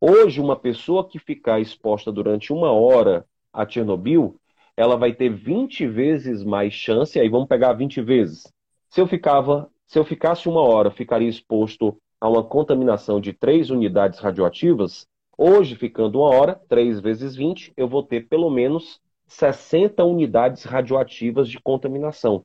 [0.00, 4.36] Hoje, uma pessoa que ficar exposta durante uma hora a Chernobyl,
[4.74, 8.50] ela vai ter 20 vezes mais chance, aí vamos pegar 20 vezes.
[8.88, 13.68] Se eu ficava, se eu ficasse uma hora, ficaria exposto a uma contaminação de 3
[13.68, 15.06] unidades radioativas,
[15.36, 21.48] Hoje, ficando uma hora, 3 vezes 20, eu vou ter pelo menos 60 unidades radioativas
[21.48, 22.44] de contaminação.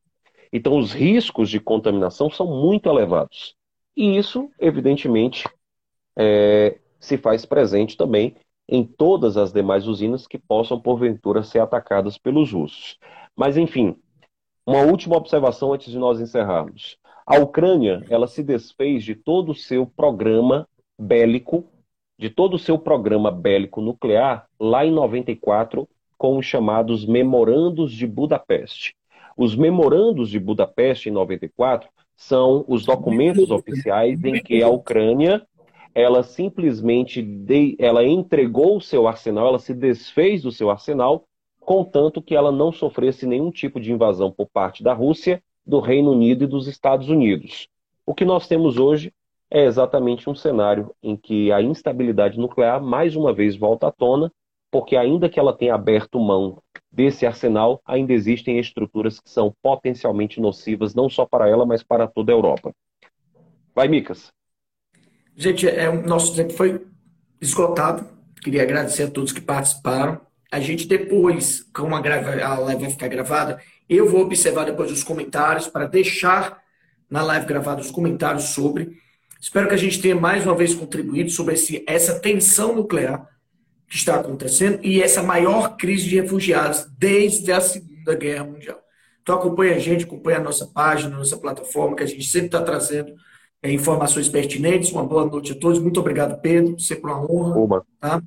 [0.52, 3.56] Então, os riscos de contaminação são muito elevados.
[3.96, 5.48] E isso, evidentemente,
[6.16, 8.36] é, se faz presente também
[8.70, 12.98] em todas as demais usinas que possam, porventura, ser atacadas pelos russos.
[13.36, 13.96] Mas, enfim,
[14.66, 16.98] uma última observação antes de nós encerrarmos.
[17.26, 20.68] A Ucrânia, ela se desfez de todo o seu programa
[20.98, 21.66] bélico
[22.18, 25.88] de todo o seu programa bélico nuclear lá em 94
[26.18, 28.96] com os chamados Memorandos de Budapeste.
[29.38, 35.46] Os Memorandos de Budapeste em 94 são os documentos oficiais em que a Ucrânia
[35.94, 41.26] ela simplesmente de, ela entregou o seu arsenal, ela se desfez do seu arsenal,
[41.60, 46.12] contanto que ela não sofresse nenhum tipo de invasão por parte da Rússia, do Reino
[46.12, 47.68] Unido e dos Estados Unidos.
[48.06, 49.12] O que nós temos hoje
[49.50, 54.32] é exatamente um cenário em que a instabilidade nuclear mais uma vez volta à tona,
[54.70, 60.42] porque ainda que ela tenha aberto mão desse arsenal, ainda existem estruturas que são potencialmente
[60.42, 62.74] nocivas não só para ela, mas para toda a Europa.
[63.74, 64.32] Vai, Micas.
[65.36, 66.86] Gente, é, nosso tempo foi
[67.40, 68.08] esgotado.
[68.42, 70.20] Queria agradecer a todos que participaram.
[70.52, 75.04] A gente depois, como a, a live vai ficar gravada, eu vou observar depois os
[75.04, 76.62] comentários para deixar
[77.10, 78.98] na live gravada os comentários sobre.
[79.40, 83.28] Espero que a gente tenha mais uma vez contribuído sobre esse, essa tensão nuclear
[83.88, 88.80] que está acontecendo e essa maior crise de refugiados desde a Segunda Guerra Mundial.
[89.22, 92.48] Então acompanhe a gente, acompanhe a nossa página, a nossa plataforma, que a gente sempre
[92.48, 93.14] está trazendo
[93.62, 94.92] é, informações pertinentes.
[94.92, 95.80] Uma boa noite a todos.
[95.80, 96.80] Muito obrigado, Pedro.
[96.80, 97.84] Sempre uma honra.
[98.00, 98.22] Tá?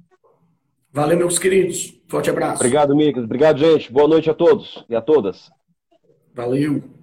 [0.92, 1.98] Valeu, meus queridos.
[2.08, 2.56] Forte abraço.
[2.56, 3.24] Obrigado, Micas.
[3.24, 3.92] Obrigado, gente.
[3.92, 5.50] Boa noite a todos e a todas.
[6.34, 6.99] Valeu.